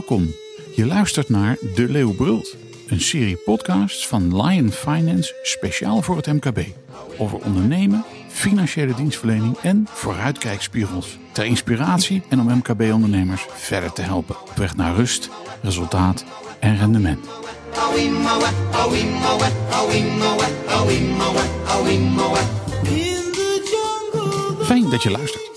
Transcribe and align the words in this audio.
Welkom. 0.00 0.34
Je 0.74 0.86
luistert 0.86 1.28
naar 1.28 1.56
De 1.74 1.88
Leeuw 1.88 2.14
Brult, 2.14 2.56
een 2.88 3.00
serie 3.00 3.36
podcasts 3.36 4.06
van 4.06 4.42
Lion 4.42 4.70
Finance 4.70 5.34
speciaal 5.42 6.02
voor 6.02 6.16
het 6.16 6.26
MKB. 6.26 6.58
Over 7.18 7.38
ondernemen, 7.38 8.04
financiële 8.28 8.94
dienstverlening 8.94 9.56
en 9.58 9.86
vooruitkijkspiegels. 9.90 11.18
Ter 11.32 11.44
inspiratie 11.44 12.22
en 12.28 12.40
om 12.40 12.46
MKB-ondernemers 12.46 13.46
verder 13.48 13.92
te 13.92 14.02
helpen 14.02 14.40
op 14.40 14.56
weg 14.56 14.76
naar 14.76 14.94
rust, 14.94 15.30
resultaat 15.62 16.24
en 16.60 16.76
rendement. 16.76 17.26
Fijn 24.62 24.90
dat 24.90 25.02
je 25.02 25.10
luistert. 25.10 25.50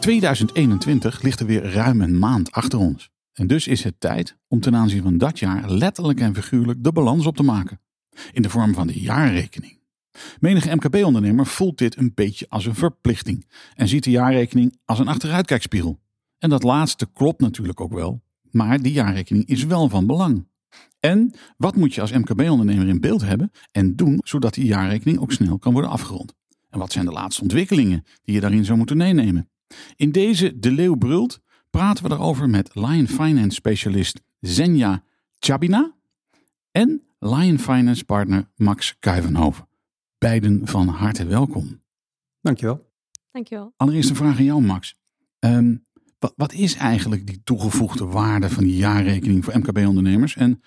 2021 0.00 1.22
ligt 1.22 1.40
er 1.40 1.46
weer 1.46 1.72
ruim 1.72 2.00
een 2.00 2.18
maand 2.18 2.52
achter 2.52 2.78
ons. 2.78 3.14
En 3.36 3.46
dus 3.46 3.66
is 3.66 3.84
het 3.84 4.00
tijd 4.00 4.36
om 4.48 4.60
ten 4.60 4.76
aanzien 4.76 5.02
van 5.02 5.18
dat 5.18 5.38
jaar 5.38 5.70
letterlijk 5.70 6.20
en 6.20 6.34
figuurlijk 6.34 6.84
de 6.84 6.92
balans 6.92 7.26
op 7.26 7.36
te 7.36 7.42
maken. 7.42 7.80
In 8.32 8.42
de 8.42 8.50
vorm 8.50 8.74
van 8.74 8.86
de 8.86 9.00
jaarrekening. 9.00 9.78
Menige 10.40 10.74
MKB-ondernemer 10.74 11.46
voelt 11.46 11.78
dit 11.78 11.96
een 11.96 12.12
beetje 12.14 12.46
als 12.48 12.66
een 12.66 12.74
verplichting 12.74 13.46
en 13.74 13.88
ziet 13.88 14.04
de 14.04 14.10
jaarrekening 14.10 14.78
als 14.84 14.98
een 14.98 15.08
achteruitkijkspiegel. 15.08 16.00
En 16.38 16.50
dat 16.50 16.62
laatste 16.62 17.08
klopt 17.12 17.40
natuurlijk 17.40 17.80
ook 17.80 17.92
wel, 17.92 18.22
maar 18.50 18.82
die 18.82 18.92
jaarrekening 18.92 19.46
is 19.46 19.64
wel 19.64 19.88
van 19.88 20.06
belang. 20.06 20.48
En 21.00 21.34
wat 21.56 21.76
moet 21.76 21.94
je 21.94 22.00
als 22.00 22.12
MKB-ondernemer 22.12 22.88
in 22.88 23.00
beeld 23.00 23.22
hebben 23.22 23.50
en 23.72 23.96
doen 23.96 24.20
zodat 24.24 24.54
die 24.54 24.64
jaarrekening 24.64 25.18
ook 25.18 25.32
snel 25.32 25.58
kan 25.58 25.72
worden 25.72 25.90
afgerond? 25.90 26.34
En 26.70 26.78
wat 26.78 26.92
zijn 26.92 27.04
de 27.04 27.12
laatste 27.12 27.42
ontwikkelingen 27.42 28.04
die 28.22 28.34
je 28.34 28.40
daarin 28.40 28.64
zou 28.64 28.78
moeten 28.78 28.96
meenemen? 28.96 29.50
In 29.96 30.12
deze 30.12 30.58
De 30.58 30.70
Leeuw 30.70 30.94
Brult 30.94 31.40
praten 31.76 32.02
we 32.02 32.08
daarover 32.08 32.48
met 32.48 32.74
Lion 32.74 33.08
Finance 33.08 33.50
specialist 33.50 34.20
Zenja 34.40 35.04
Chabina 35.38 35.94
en 36.70 37.02
Lion 37.18 37.58
Finance 37.58 38.04
partner 38.04 38.50
Max 38.54 38.96
Kuivenhoven. 38.98 39.68
Beiden 40.18 40.66
van 40.66 40.88
harte 40.88 41.26
welkom. 41.26 41.82
Dankjewel. 42.40 42.90
Dankjewel. 43.30 43.72
Allereerst 43.76 44.10
een 44.10 44.16
vraag 44.16 44.38
aan 44.38 44.44
jou, 44.44 44.62
Max. 44.62 44.94
Ehm, 45.38 45.76
wat, 46.18 46.32
wat, 46.36 46.52
is 46.52 46.74
eigenlijk 46.74 47.26
die 47.26 47.40
toegevoegde 47.44 48.04
waarde 48.04 48.50
van 48.50 48.64
die 48.64 48.76
jaarrekening 48.76 49.44
voor 49.44 49.58
MKB-ondernemers? 49.58 50.36
En, 50.36 50.62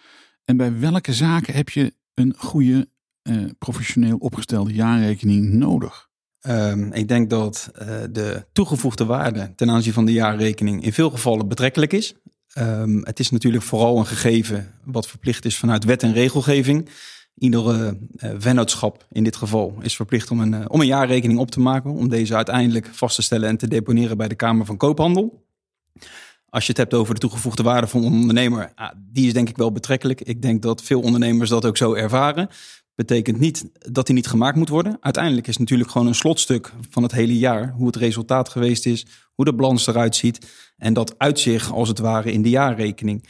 en 0.45 0.57
bij 0.57 0.79
welke 0.79 1.13
zaken 1.13 1.53
heb 1.53 1.69
je 1.69 1.93
een 2.13 2.33
goede, 2.37 2.89
eh, 3.21 3.45
professioneel 3.57 4.17
opgestelde 4.17 4.73
jaarrekening 4.73 5.53
nodig? 5.53 6.08
Um, 6.47 6.93
ik 6.93 7.07
denk 7.07 7.29
dat 7.29 7.71
uh, 7.81 7.87
de 8.11 8.45
toegevoegde 8.51 9.05
waarde 9.05 9.53
ten 9.55 9.69
aanzien 9.69 9.93
van 9.93 10.05
de 10.05 10.11
jaarrekening 10.11 10.83
in 10.83 10.93
veel 10.93 11.09
gevallen 11.09 11.47
betrekkelijk 11.47 11.93
is. 11.93 12.13
Um, 12.57 13.05
het 13.05 13.19
is 13.19 13.29
natuurlijk 13.29 13.63
vooral 13.63 13.97
een 13.97 14.05
gegeven 14.05 14.73
wat 14.83 15.07
verplicht 15.07 15.45
is 15.45 15.57
vanuit 15.57 15.83
wet 15.83 16.03
en 16.03 16.13
regelgeving. 16.13 16.89
Iedere 17.35 17.97
uh, 18.15 18.31
vennootschap 18.37 19.05
in 19.11 19.23
dit 19.23 19.35
geval 19.35 19.77
is 19.81 19.95
verplicht 19.95 20.31
om 20.31 20.39
een, 20.39 20.53
uh, 20.53 20.65
om 20.67 20.81
een 20.81 20.87
jaarrekening 20.87 21.39
op 21.39 21.51
te 21.51 21.59
maken. 21.59 21.91
Om 21.91 22.09
deze 22.09 22.35
uiteindelijk 22.35 22.89
vast 22.91 23.15
te 23.15 23.21
stellen 23.21 23.49
en 23.49 23.57
te 23.57 23.67
deponeren 23.67 24.17
bij 24.17 24.27
de 24.27 24.35
Kamer 24.35 24.65
van 24.65 24.77
Koophandel. 24.77 25.45
Als 26.49 26.63
je 26.63 26.69
het 26.69 26.77
hebt 26.77 26.93
over 26.93 27.13
de 27.13 27.19
toegevoegde 27.19 27.63
waarde 27.63 27.87
van 27.87 28.03
een 28.03 28.13
ondernemer, 28.13 28.71
ah, 28.75 28.91
die 29.11 29.27
is 29.27 29.33
denk 29.33 29.49
ik 29.49 29.57
wel 29.57 29.71
betrekkelijk. 29.71 30.21
Ik 30.21 30.41
denk 30.41 30.61
dat 30.61 30.83
veel 30.83 31.01
ondernemers 31.01 31.49
dat 31.49 31.65
ook 31.65 31.77
zo 31.77 31.93
ervaren 31.93 32.49
betekent 33.05 33.39
niet 33.39 33.65
dat 33.71 34.05
die 34.05 34.15
niet 34.15 34.27
gemaakt 34.27 34.57
moet 34.57 34.69
worden. 34.69 34.97
Uiteindelijk 34.99 35.47
is 35.47 35.53
het 35.53 35.61
natuurlijk 35.61 35.89
gewoon 35.89 36.07
een 36.07 36.15
slotstuk 36.15 36.73
van 36.89 37.03
het 37.03 37.11
hele 37.11 37.37
jaar. 37.37 37.73
Hoe 37.77 37.87
het 37.87 37.95
resultaat 37.95 38.49
geweest 38.49 38.85
is, 38.85 39.05
hoe 39.33 39.45
de 39.45 39.53
balans 39.53 39.87
eruit 39.87 40.15
ziet. 40.15 40.47
En 40.77 40.93
dat 40.93 41.15
uitzicht 41.17 41.71
als 41.71 41.87
het 41.87 41.99
ware 41.99 42.31
in 42.31 42.41
de 42.41 42.49
jaarrekening. 42.49 43.29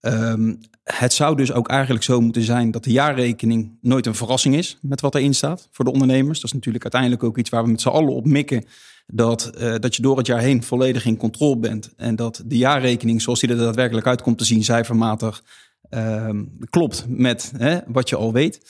Um, 0.00 0.58
het 0.82 1.12
zou 1.12 1.36
dus 1.36 1.52
ook 1.52 1.68
eigenlijk 1.68 2.04
zo 2.04 2.20
moeten 2.20 2.42
zijn 2.42 2.70
dat 2.70 2.84
de 2.84 2.92
jaarrekening 2.92 3.78
nooit 3.80 4.06
een 4.06 4.14
verrassing 4.14 4.54
is 4.54 4.78
met 4.80 5.00
wat 5.00 5.14
erin 5.14 5.34
staat 5.34 5.68
voor 5.70 5.84
de 5.84 5.92
ondernemers. 5.92 6.40
Dat 6.40 6.50
is 6.50 6.52
natuurlijk 6.52 6.82
uiteindelijk 6.84 7.22
ook 7.22 7.38
iets 7.38 7.50
waar 7.50 7.64
we 7.64 7.70
met 7.70 7.80
z'n 7.80 7.88
allen 7.88 8.14
op 8.14 8.26
mikken. 8.26 8.64
Dat, 9.06 9.50
uh, 9.60 9.74
dat 9.78 9.96
je 9.96 10.02
door 10.02 10.16
het 10.16 10.26
jaar 10.26 10.40
heen 10.40 10.62
volledig 10.62 11.04
in 11.04 11.16
controle 11.16 11.58
bent. 11.58 11.92
En 11.96 12.16
dat 12.16 12.42
de 12.46 12.56
jaarrekening, 12.56 13.22
zoals 13.22 13.40
die 13.40 13.50
er 13.50 13.56
daadwerkelijk 13.56 14.06
uitkomt 14.06 14.38
te 14.38 14.44
zien, 14.44 14.64
cijfermatig 14.64 15.42
uh, 15.90 16.30
klopt 16.70 17.04
met 17.08 17.52
hè, 17.56 17.78
wat 17.86 18.08
je 18.08 18.16
al 18.16 18.32
weet. 18.32 18.60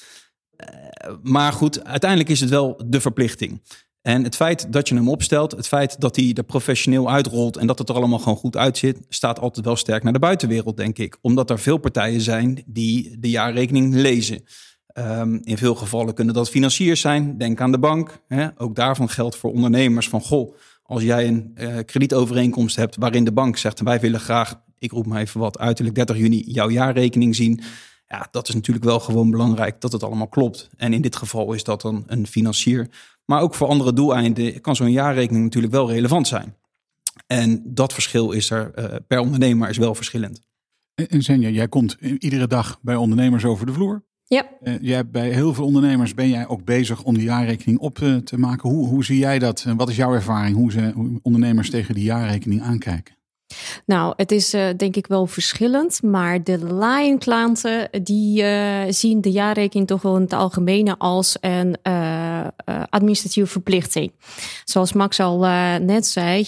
Maar 1.23 1.53
goed, 1.53 1.85
uiteindelijk 1.85 2.31
is 2.31 2.41
het 2.41 2.51
wel 2.51 2.81
de 2.87 3.01
verplichting. 3.01 3.61
En 4.03 4.25
het 4.25 4.37
feit 4.37 4.73
dat 4.73 4.89
je 4.89 4.95
hem 4.95 5.09
opstelt, 5.09 5.53
het 5.53 5.69
feit 5.69 6.01
dat 6.01 6.17
hij 6.17 6.33
er 6.35 6.45
professioneel 6.45 7.11
uitrolt 7.11 7.57
en 7.57 7.67
dat 7.67 7.79
het 7.79 7.89
er 7.89 7.95
allemaal 7.95 8.19
gewoon 8.19 8.39
goed 8.39 8.57
uitziet, 8.57 8.99
staat 9.09 9.41
altijd 9.41 9.65
wel 9.65 9.77
sterk 9.77 10.03
naar 10.03 10.13
de 10.13 10.19
buitenwereld, 10.19 10.77
denk 10.77 10.99
ik. 10.99 11.17
Omdat 11.21 11.51
er 11.51 11.59
veel 11.59 11.79
partijen 11.79 12.21
zijn 12.21 12.63
die 12.67 13.17
de 13.19 13.31
jaarrekening 13.31 13.95
lezen. 13.95 14.45
Um, 14.95 15.41
in 15.45 15.59
veel 15.59 15.75
gevallen 15.75 16.15
kunnen 16.15 16.35
dat 16.35 16.51
financiers 16.51 17.01
zijn. 17.01 17.39
Denk 17.39 17.61
aan 17.61 17.73
de 17.73 17.79
bank. 17.79 18.23
Hè. 18.29 18.49
Ook 18.57 18.75
daarvan 18.75 19.09
geldt 19.09 19.37
voor 19.37 19.53
ondernemers 19.53 20.09
van 20.09 20.21
goh, 20.21 20.55
als 20.83 21.03
jij 21.03 21.27
een 21.27 21.55
uh, 21.55 21.77
kredietovereenkomst 21.85 22.77
hebt 22.77 22.97
waarin 22.97 23.25
de 23.25 23.33
bank 23.33 23.57
zegt 23.57 23.81
wij 23.81 24.01
willen 24.01 24.21
graag, 24.21 24.63
ik 24.79 24.91
roep 24.91 25.07
maar 25.07 25.21
even 25.21 25.41
wat, 25.41 25.59
uiterlijk 25.59 25.95
30 25.97 26.17
juni 26.17 26.43
jouw 26.47 26.71
jaarrekening 26.71 27.37
zien. 27.37 27.61
Ja, 28.13 28.29
dat 28.31 28.49
is 28.49 28.55
natuurlijk 28.55 28.85
wel 28.85 29.01
gewoon 29.01 29.31
belangrijk 29.31 29.81
dat 29.81 29.93
het 29.93 30.03
allemaal 30.03 30.29
klopt. 30.29 30.71
En 30.77 30.93
in 30.93 31.03
dit 31.03 31.17
geval 31.17 31.53
is 31.53 31.65
dat 31.65 31.81
dan 31.81 32.05
een 32.07 32.27
financier. 32.27 32.89
Maar 33.25 33.41
ook 33.41 33.55
voor 33.55 33.69
andere 33.69 33.93
doeleinden 33.93 34.61
kan 34.61 34.77
zo'n 34.77 34.91
jaarrekening 34.91 35.45
natuurlijk 35.45 35.73
wel 35.73 35.91
relevant 35.91 36.29
zijn. 36.29 36.57
En 37.27 37.63
dat 37.65 37.93
verschil 37.93 38.33
is 38.33 38.51
er 38.51 38.73
uh, 38.79 38.85
per 39.07 39.19
ondernemer 39.19 39.69
is 39.69 39.77
wel 39.77 39.95
verschillend. 39.95 40.41
En 40.95 41.23
Senja, 41.23 41.49
jij 41.49 41.69
komt 41.69 41.97
iedere 42.01 42.47
dag 42.47 42.79
bij 42.83 42.97
ondernemers 42.97 43.45
over 43.45 43.67
de 43.67 43.73
vloer. 43.73 44.05
Ja. 44.25 44.49
Uh, 44.63 44.75
jij, 44.81 45.11
bij 45.11 45.31
heel 45.31 45.55
veel 45.55 45.65
ondernemers 45.65 46.15
ben 46.15 46.29
jij 46.29 46.47
ook 46.47 46.65
bezig 46.65 47.03
om 47.03 47.15
die 47.15 47.23
jaarrekening 47.23 47.79
op 47.79 47.99
uh, 47.99 48.17
te 48.17 48.39
maken. 48.39 48.71
Hoe, 48.71 48.89
hoe 48.89 49.05
zie 49.05 49.19
jij 49.19 49.39
dat? 49.39 49.65
En 49.67 49.77
wat 49.77 49.89
is 49.89 49.97
jouw 49.97 50.15
ervaring 50.15 50.57
hoe, 50.57 50.73
ze, 50.73 50.93
hoe 50.95 51.19
ondernemers 51.23 51.71
tegen 51.71 51.95
die 51.95 52.05
jaarrekening 52.05 52.63
aankijken? 52.63 53.15
Nou, 53.87 54.13
het 54.17 54.33
is 54.33 54.55
uh, 54.55 54.65
denk 54.77 54.97
ik 54.97 55.07
wel 55.07 55.27
verschillend, 55.27 56.03
maar 56.03 56.43
de 56.45 56.75
Lion 56.75 57.19
klanten 57.19 57.89
die 58.03 58.43
uh, 58.43 58.79
zien 58.89 59.21
de 59.21 59.31
jaarrekening 59.31 59.89
toch 59.89 60.03
wel 60.03 60.17
in 60.17 60.23
het 60.23 60.33
algemene 60.33 60.95
als 60.99 61.37
een 61.41 61.77
administratieve 62.91 63.51
verplichting. 63.51 64.13
Zoals 64.65 64.93
Max 64.93 65.21
al 65.21 65.39
net 65.79 66.07
zei, 66.07 66.47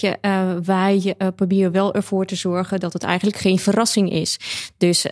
wij 0.65 1.15
proberen 1.37 1.73
wel 1.73 1.95
ervoor 1.95 2.27
te 2.27 2.37
zorgen 2.37 2.81
dat 2.81 2.93
het 2.93 3.03
eigenlijk 3.03 3.37
geen 3.37 3.59
verrassing 3.59 4.13
is. 4.13 4.39
Dus 4.77 5.03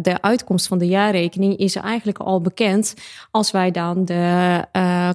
de 0.00 0.16
uitkomst 0.20 0.66
van 0.66 0.78
de 0.78 0.86
jaarrekening 0.86 1.56
is 1.56 1.74
eigenlijk 1.74 2.18
al 2.18 2.40
bekend 2.40 2.94
als 3.30 3.50
wij 3.50 3.70
dan 3.70 4.04
de 4.04 4.64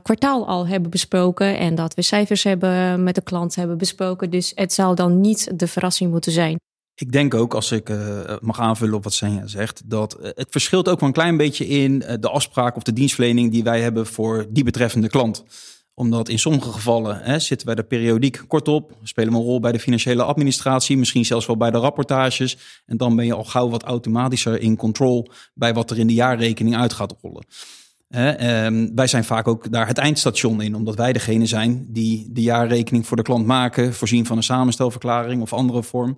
kwartaal 0.04 0.48
al 0.48 0.68
hebben 0.68 0.92
besproken 0.92 1.58
en 1.58 1.76
dat 1.76 1.94
we 1.94 2.02
cijfers 2.02 2.44
hebben 2.44 3.04
met 3.04 3.16
de 3.16 3.22
klant 3.22 3.56
hebben 3.56 3.78
besproken. 3.78 4.30
Dus 4.30 4.52
het 4.56 4.74
zal 4.74 4.96
dan 4.96 5.22
niet 5.22 5.60
de 5.60 5.68
verrassing 5.68 6.12
moeten 6.12 6.18
zijn. 6.26 6.60
Ik 6.96 7.12
denk 7.12 7.34
ook, 7.34 7.54
als 7.54 7.72
ik 7.72 7.90
uh, 7.90 8.36
mag 8.42 8.60
aanvullen 8.60 8.96
op 8.96 9.04
wat 9.04 9.14
Senja 9.14 9.48
zegt, 9.48 9.82
dat 9.86 10.18
uh, 10.20 10.30
het 10.34 10.48
verschilt 10.50 10.90
ook 10.90 11.00
wel 11.00 11.08
een 11.08 11.16
klein 11.16 11.38
beetje 11.38 11.68
in 11.68 11.92
uh, 11.92 12.14
de 12.20 12.30
afspraak 12.30 12.76
of 12.76 12.84
de 12.84 12.94
dienstverlening 12.94 13.52
die 13.52 13.64
wij 13.64 13.82
hebben 13.82 14.08
voor 14.08 14.46
die 14.50 14.64
betreffende 14.64 15.10
klant. 15.10 15.44
Omdat 15.94 16.30
in 16.30 16.40
sommige 16.40 16.72
gevallen 16.72 17.20
hè, 17.20 17.40
zitten 17.40 17.68
wij 17.68 17.76
er 17.76 17.84
periodiek 17.84 18.42
kort 18.48 18.68
op, 18.68 18.92
spelen 19.04 19.32
we 19.32 19.40
een 19.40 19.46
rol 19.46 19.60
bij 19.60 19.72
de 19.72 19.80
financiële 19.80 20.24
administratie, 20.24 20.98
misschien 20.98 21.26
zelfs 21.26 21.46
wel 21.46 21.58
bij 21.58 21.72
de 21.72 21.78
rapportages. 21.78 22.58
En 22.86 22.98
dan 22.98 23.16
ben 23.16 23.26
je 23.26 23.34
al 23.34 23.44
gauw 23.44 23.70
wat 23.70 23.84
automatischer 23.84 24.62
in 24.62 24.76
control 24.76 25.32
bij 25.54 25.74
wat 25.74 25.92
er 25.92 26.00
in 26.00 26.08
de 26.08 26.14
jaarrekening 26.14 26.76
uit 26.76 26.94
gaat 26.94 27.16
rollen. 27.22 27.46
Um, 28.16 28.96
wij 28.96 29.08
zijn 29.08 29.24
vaak 29.24 29.48
ook 29.48 29.72
daar 29.72 29.88
het 29.88 29.98
eindstation 29.98 30.62
in, 30.62 30.76
omdat 30.76 30.96
wij 30.96 31.14
degene 31.14 31.46
zijn 31.46 31.86
die 31.90 32.28
de 32.32 32.42
jaarrekening 32.42 33.08
voor 33.08 33.18
de 33.18 33.24
klant 33.24 33.46
maken, 33.46 33.94
voorzien 33.94 34.26
van 34.26 34.38
een 34.38 34.44
samenstelverklaring 34.44 35.42
of 35.42 35.54
andere 35.54 35.84
vorm. 35.84 36.18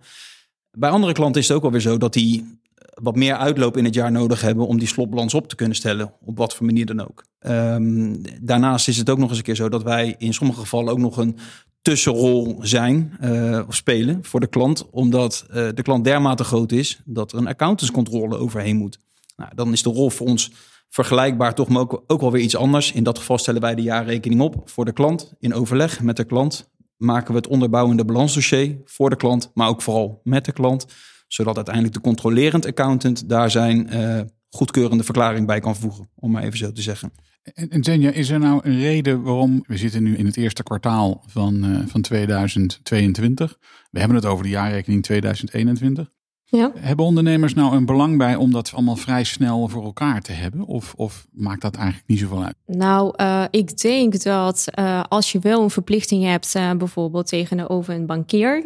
Bij 0.71 0.89
andere 0.89 1.13
klanten 1.13 1.41
is 1.41 1.47
het 1.47 1.57
ook 1.57 1.63
alweer 1.63 1.81
zo 1.81 1.97
dat 1.97 2.13
die 2.13 2.59
wat 2.93 3.15
meer 3.15 3.35
uitloop 3.35 3.77
in 3.77 3.85
het 3.85 3.93
jaar 3.93 4.11
nodig 4.11 4.41
hebben 4.41 4.67
om 4.67 4.79
die 4.79 4.87
slotbalans 4.87 5.33
op 5.33 5.47
te 5.47 5.55
kunnen 5.55 5.75
stellen, 5.75 6.13
op 6.25 6.37
wat 6.37 6.55
voor 6.55 6.65
manier 6.65 6.85
dan 6.85 6.99
ook. 6.99 7.23
Um, 7.39 8.21
daarnaast 8.41 8.87
is 8.87 8.97
het 8.97 9.09
ook 9.09 9.17
nog 9.17 9.29
eens 9.29 9.37
een 9.37 9.43
keer 9.43 9.55
zo 9.55 9.69
dat 9.69 9.83
wij 9.83 10.15
in 10.17 10.33
sommige 10.33 10.59
gevallen 10.59 10.91
ook 10.91 10.99
nog 10.99 11.17
een 11.17 11.37
tussenrol 11.81 12.57
zijn 12.61 13.17
uh, 13.21 13.61
of 13.67 13.75
spelen 13.75 14.19
voor 14.21 14.39
de 14.39 14.47
klant, 14.47 14.89
omdat 14.89 15.45
uh, 15.47 15.55
de 15.55 15.81
klant 15.81 16.03
dermate 16.03 16.43
groot 16.43 16.71
is 16.71 17.01
dat 17.05 17.31
er 17.31 17.37
een 17.37 17.47
accountantscontrole 17.47 18.37
overheen 18.37 18.77
moet. 18.77 18.99
Nou, 19.35 19.51
dan 19.55 19.71
is 19.71 19.83
de 19.83 19.89
rol 19.89 20.09
voor 20.09 20.27
ons 20.27 20.51
vergelijkbaar, 20.91 21.55
toch 21.55 21.67
maar 21.67 21.81
ook, 21.81 22.03
ook 22.07 22.21
wel 22.21 22.31
weer 22.31 22.41
iets 22.41 22.55
anders. 22.55 22.91
In 22.91 23.03
dat 23.03 23.17
geval 23.17 23.37
stellen 23.37 23.61
wij 23.61 23.75
de 23.75 23.81
jaarrekening 23.81 24.41
op 24.41 24.61
voor 24.65 24.85
de 24.85 24.93
klant 24.93 25.33
in 25.39 25.53
overleg 25.53 26.01
met 26.01 26.17
de 26.17 26.23
klant 26.23 26.69
maken 26.97 27.31
we 27.31 27.37
het 27.37 27.47
onderbouwende 27.47 28.05
balansdossier 28.05 28.77
voor 28.85 29.09
de 29.09 29.15
klant, 29.15 29.51
maar 29.53 29.67
ook 29.67 29.81
vooral 29.81 30.21
met 30.23 30.45
de 30.45 30.51
klant, 30.51 30.85
zodat 31.27 31.55
uiteindelijk 31.55 31.95
de 31.95 32.01
controlerend 32.01 32.65
accountant 32.65 33.29
daar 33.29 33.51
zijn 33.51 33.93
uh, 33.93 34.21
goedkeurende 34.49 35.03
verklaring 35.03 35.47
bij 35.47 35.59
kan 35.59 35.75
voegen, 35.75 36.09
om 36.15 36.31
maar 36.31 36.43
even 36.43 36.57
zo 36.57 36.71
te 36.71 36.81
zeggen. 36.81 37.11
En, 37.53 37.69
en 37.69 37.83
Zenja, 37.83 38.11
is 38.11 38.29
er 38.29 38.39
nou 38.39 38.59
een 38.63 38.79
reden 38.79 39.21
waarom, 39.21 39.63
we 39.67 39.77
zitten 39.77 40.03
nu 40.03 40.15
in 40.15 40.25
het 40.25 40.37
eerste 40.37 40.63
kwartaal 40.63 41.23
van, 41.27 41.65
uh, 41.65 41.87
van 41.87 42.01
2022, 42.01 43.57
we 43.91 43.99
hebben 43.99 44.17
het 44.17 44.25
over 44.25 44.43
de 44.43 44.49
jaarrekening 44.49 45.03
2021. 45.03 46.11
Ja. 46.51 46.71
Hebben 46.75 47.05
ondernemers 47.05 47.53
nou 47.53 47.75
een 47.75 47.85
belang 47.85 48.17
bij 48.17 48.35
om 48.35 48.51
dat 48.51 48.71
allemaal 48.73 48.95
vrij 48.95 49.23
snel 49.23 49.67
voor 49.67 49.83
elkaar 49.83 50.21
te 50.21 50.31
hebben? 50.31 50.65
Of, 50.65 50.93
of 50.95 51.27
maakt 51.31 51.61
dat 51.61 51.75
eigenlijk 51.75 52.07
niet 52.07 52.19
zoveel 52.19 52.43
uit? 52.43 52.55
Nou, 52.65 53.13
uh, 53.17 53.43
ik 53.49 53.77
denk 53.81 54.23
dat 54.23 54.65
uh, 54.79 55.03
als 55.09 55.31
je 55.31 55.39
wel 55.39 55.63
een 55.63 55.69
verplichting 55.69 56.23
hebt, 56.23 56.55
uh, 56.55 56.71
bijvoorbeeld 56.71 57.27
tegenover 57.27 57.93
een 57.93 58.05
bankier, 58.05 58.63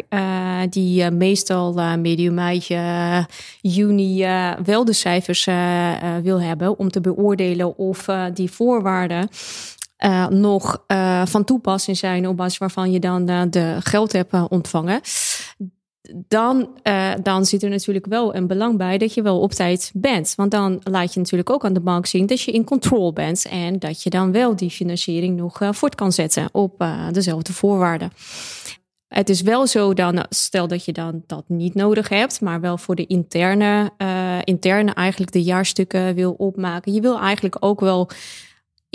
die 0.69 1.11
meestal 1.11 1.97
medium 1.97 2.33
mei, 2.33 2.63
juni 3.61 4.25
wel 4.63 4.85
de 4.85 4.93
cijfers 4.93 5.45
wil 6.23 6.41
hebben 6.41 6.79
om 6.79 6.89
te 6.89 7.01
beoordelen 7.01 7.77
of 7.77 8.05
die 8.33 8.51
voorwaarden. 8.51 9.29
nog 10.29 10.83
van 11.25 11.43
toepassing 11.43 11.97
zijn 11.97 12.27
op 12.27 12.37
basis 12.37 12.57
waarvan 12.57 12.91
je 12.91 12.99
dan 12.99 13.25
de 13.25 13.77
geld 13.79 14.11
hebt 14.11 14.49
ontvangen 14.49 15.01
dan, 16.27 16.69
uh, 16.83 17.11
dan 17.23 17.45
zit 17.45 17.63
er 17.63 17.69
natuurlijk 17.69 18.05
wel 18.05 18.35
een 18.35 18.47
belang 18.47 18.77
bij 18.77 18.97
dat 18.97 19.13
je 19.13 19.21
wel 19.21 19.39
op 19.39 19.51
tijd 19.51 19.91
bent. 19.93 20.33
Want 20.35 20.51
dan 20.51 20.79
laat 20.83 21.13
je 21.13 21.19
natuurlijk 21.19 21.49
ook 21.49 21.65
aan 21.65 21.73
de 21.73 21.79
bank 21.79 22.05
zien 22.05 22.25
dat 22.25 22.41
je 22.41 22.51
in 22.51 22.63
control 22.63 23.13
bent. 23.13 23.45
En 23.45 23.79
dat 23.79 24.03
je 24.03 24.09
dan 24.09 24.31
wel 24.31 24.55
die 24.55 24.69
financiering 24.69 25.37
nog 25.37 25.61
uh, 25.61 25.69
voort 25.71 25.95
kan 25.95 26.11
zetten 26.11 26.49
op 26.51 26.81
uh, 26.81 27.11
dezelfde 27.11 27.53
voorwaarden. 27.53 28.11
Het 29.07 29.29
is 29.29 29.41
wel 29.41 29.67
zo 29.67 29.93
dan, 29.93 30.25
stel 30.29 30.67
dat 30.67 30.85
je 30.85 30.91
dan 30.91 31.23
dat 31.27 31.43
niet 31.47 31.73
nodig 31.73 32.09
hebt, 32.09 32.41
maar 32.41 32.61
wel 32.61 32.77
voor 32.77 32.95
de 32.95 33.05
interne, 33.05 33.91
interne 34.43 34.93
eigenlijk 34.93 35.31
de 35.31 35.43
jaarstukken 35.43 36.15
wil 36.15 36.31
opmaken. 36.31 36.93
Je 36.93 37.01
wil 37.01 37.19
eigenlijk 37.19 37.57
ook 37.59 37.79
wel 37.79 38.09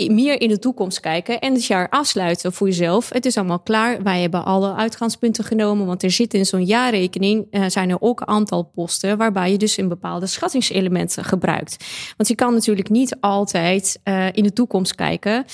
meer 0.09 0.41
in 0.41 0.49
de 0.49 0.59
toekomst 0.59 0.99
kijken 0.99 1.39
en 1.39 1.53
het 1.53 1.65
jaar 1.65 1.89
afsluiten 1.89 2.53
voor 2.53 2.67
jezelf. 2.67 3.09
Het 3.09 3.25
is 3.25 3.37
allemaal 3.37 3.59
klaar. 3.59 4.03
Wij 4.03 4.21
hebben 4.21 4.45
alle 4.45 4.73
uitgangspunten 4.73 5.43
genomen, 5.43 5.85
want 5.85 6.03
er 6.03 6.11
zit 6.11 6.33
in 6.33 6.45
zo'n 6.45 6.65
jaarrekening 6.65 7.47
uh, 7.51 7.65
zijn 7.67 7.89
er 7.89 8.01
ook 8.01 8.19
een 8.19 8.27
aantal 8.27 8.63
posten 8.63 9.17
waarbij 9.17 9.51
je 9.51 9.57
dus 9.57 9.77
een 9.77 9.87
bepaalde 9.87 10.25
schattingselementen 10.25 11.23
gebruikt. 11.23 11.85
Want 12.17 12.29
je 12.29 12.35
kan 12.35 12.53
natuurlijk 12.53 12.89
niet 12.89 13.15
altijd 13.19 13.99
uh, 14.03 14.25
in 14.31 14.43
de 14.43 14.53
toekomst 14.53 14.95
kijken. 14.95 15.45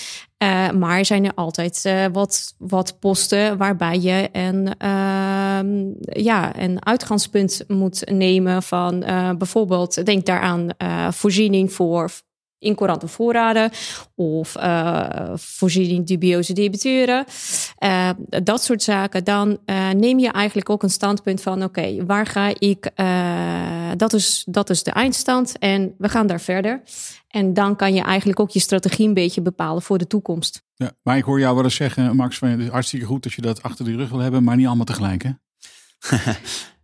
Uh, 0.44 0.70
maar 0.72 1.06
zijn 1.06 1.26
er 1.26 1.34
altijd 1.36 1.92
wat, 2.12 2.56
wat 2.58 3.00
posten 3.00 3.58
waarbij 3.58 4.00
je 4.00 4.30
een, 4.32 4.66
uh, 4.66 6.24
ja, 6.24 6.60
een 6.60 6.86
uitgangspunt 6.86 7.64
moet 7.68 8.12
nemen 8.12 8.64
van 8.64 9.00
bijvoorbeeld, 9.38 10.06
denk 10.06 10.26
daaraan 10.26 10.70
voorziening 11.12 11.74
voor 11.74 12.12
in 12.60 12.76
courante 12.76 13.08
voorraden 13.08 13.72
of 14.16 14.56
uh, 14.58 15.32
voorziening 15.36 16.08
dubieuze 16.08 16.54
debiteuren. 16.54 17.26
Uh, 17.80 18.10
dat 18.44 18.64
soort 18.64 18.84
zaken. 18.84 19.24
Dan 19.24 19.58
uh, 19.66 19.90
neem 19.90 20.20
je 20.20 20.32
eigenlijk 20.32 20.70
ook 20.70 20.84
een 20.84 20.90
standpunt 20.90 21.42
van: 21.42 21.64
oké, 21.64 21.80
okay, 21.80 22.06
waar 22.06 22.26
ga 22.26 22.54
ik? 22.60 22.92
dat, 23.98 24.14
is, 24.14 24.44
dat 24.50 24.70
is 24.70 24.84
de 24.84 24.92
eindstand 24.92 25.58
en 25.60 25.96
we 25.98 26.10
gaan 26.10 26.28
daar 26.28 26.42
verder. 26.42 26.82
En 27.28 27.54
dan 27.54 27.76
kan 27.76 27.94
je 27.94 28.02
eigenlijk 28.02 28.40
ook 28.40 28.50
je 28.50 28.60
strategie 28.60 29.08
een 29.08 29.14
beetje 29.14 29.42
bepalen 29.42 29.82
voor 29.82 29.98
de 29.98 30.08
toekomst. 30.08 30.66
Ja, 30.76 30.92
maar 31.04 31.18
ik 31.18 31.24
hoor 31.24 31.40
jou 31.40 31.56
wel 31.56 31.64
eens 31.64 31.76
zeggen, 31.76 32.16
Max, 32.16 32.38
van, 32.38 32.48
het 32.48 32.60
is 32.60 32.68
hartstikke 32.68 33.06
goed 33.06 33.24
dat 33.24 33.34
je 33.34 33.42
dat 33.42 33.64
achter 33.64 33.86
de 33.86 33.96
rug 33.96 34.10
wil 34.10 34.20
hebben, 34.20 34.44
maar 34.44 34.56
niet 34.56 34.68
allemaal 34.68 34.86
tegelijk, 34.86 35.24
hè? 35.24 35.32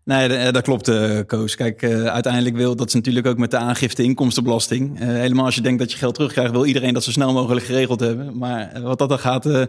Nee, 0.05 0.27
eh, 0.27 0.53
dat 0.53 0.63
klopt, 0.63 0.89
uh, 0.89 1.19
Koos. 1.25 1.55
Kijk, 1.55 1.81
uh, 1.81 2.05
uiteindelijk 2.05 2.55
wil 2.55 2.75
dat 2.75 2.87
is 2.87 2.93
natuurlijk 2.93 3.27
ook 3.27 3.37
met 3.37 3.51
de 3.51 3.57
aangifte 3.57 4.03
inkomstenbelasting. 4.03 4.99
Helemaal 4.99 5.45
als 5.45 5.55
je 5.55 5.61
denkt 5.61 5.79
dat 5.79 5.91
je 5.91 5.97
geld 5.97 6.13
terugkrijgt, 6.13 6.51
wil 6.51 6.65
iedereen 6.65 6.93
dat 6.93 7.03
zo 7.03 7.11
snel 7.11 7.33
mogelijk 7.33 7.65
geregeld 7.65 7.99
hebben. 7.99 8.37
Maar 8.37 8.81
wat 8.81 8.97
dat 8.97 9.09
dan 9.09 9.19
gaat, 9.19 9.67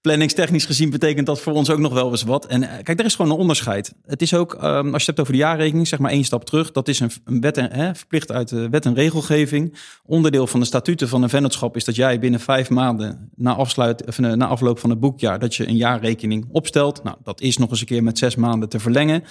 planningstechnisch 0.00 0.64
gezien, 0.64 0.90
betekent 0.90 1.26
dat 1.26 1.40
voor 1.40 1.52
ons 1.52 1.70
ook 1.70 1.78
nog 1.78 1.92
wel 1.92 2.10
eens 2.10 2.22
wat. 2.22 2.46
En 2.46 2.60
kijk, 2.82 2.98
er 2.98 3.04
is 3.04 3.14
gewoon 3.14 3.30
een 3.30 3.36
onderscheid. 3.36 3.94
Het 4.06 4.22
is 4.22 4.34
ook, 4.34 4.52
um, 4.52 4.62
als 4.62 4.74
je 4.84 4.92
het 4.92 5.06
hebt 5.06 5.20
over 5.20 5.32
de 5.32 5.38
jaarrekening, 5.38 5.88
zeg 5.88 5.98
maar 5.98 6.10
één 6.10 6.24
stap 6.24 6.44
terug. 6.44 6.72
Dat 6.72 6.88
is 6.88 7.00
een, 7.00 7.10
wet 7.24 7.56
en, 7.56 7.72
hè, 7.72 7.94
verplicht 7.94 8.32
uit 8.32 8.48
de 8.48 8.68
wet 8.68 8.84
en 8.84 8.94
regelgeving. 8.94 9.78
Onderdeel 10.04 10.46
van 10.46 10.60
de 10.60 10.66
statuten 10.66 11.08
van 11.08 11.22
een 11.22 11.28
vennootschap 11.28 11.76
is 11.76 11.84
dat 11.84 11.96
jij 11.96 12.18
binnen 12.18 12.40
vijf 12.40 12.70
maanden 12.70 13.30
na, 13.36 13.54
afsluit, 13.54 14.18
na 14.18 14.46
afloop 14.46 14.78
van 14.78 14.90
het 14.90 15.00
boekjaar, 15.00 15.38
dat 15.38 15.54
je 15.54 15.68
een 15.68 15.76
jaarrekening 15.76 16.48
opstelt. 16.50 17.02
Nou, 17.02 17.16
dat 17.24 17.40
is 17.40 17.56
nog 17.56 17.70
eens 17.70 17.80
een 17.80 17.86
keer 17.86 18.02
met 18.02 18.18
zes 18.18 18.36
maanden 18.36 18.68
te 18.68 18.80
verlengen. 18.80 19.24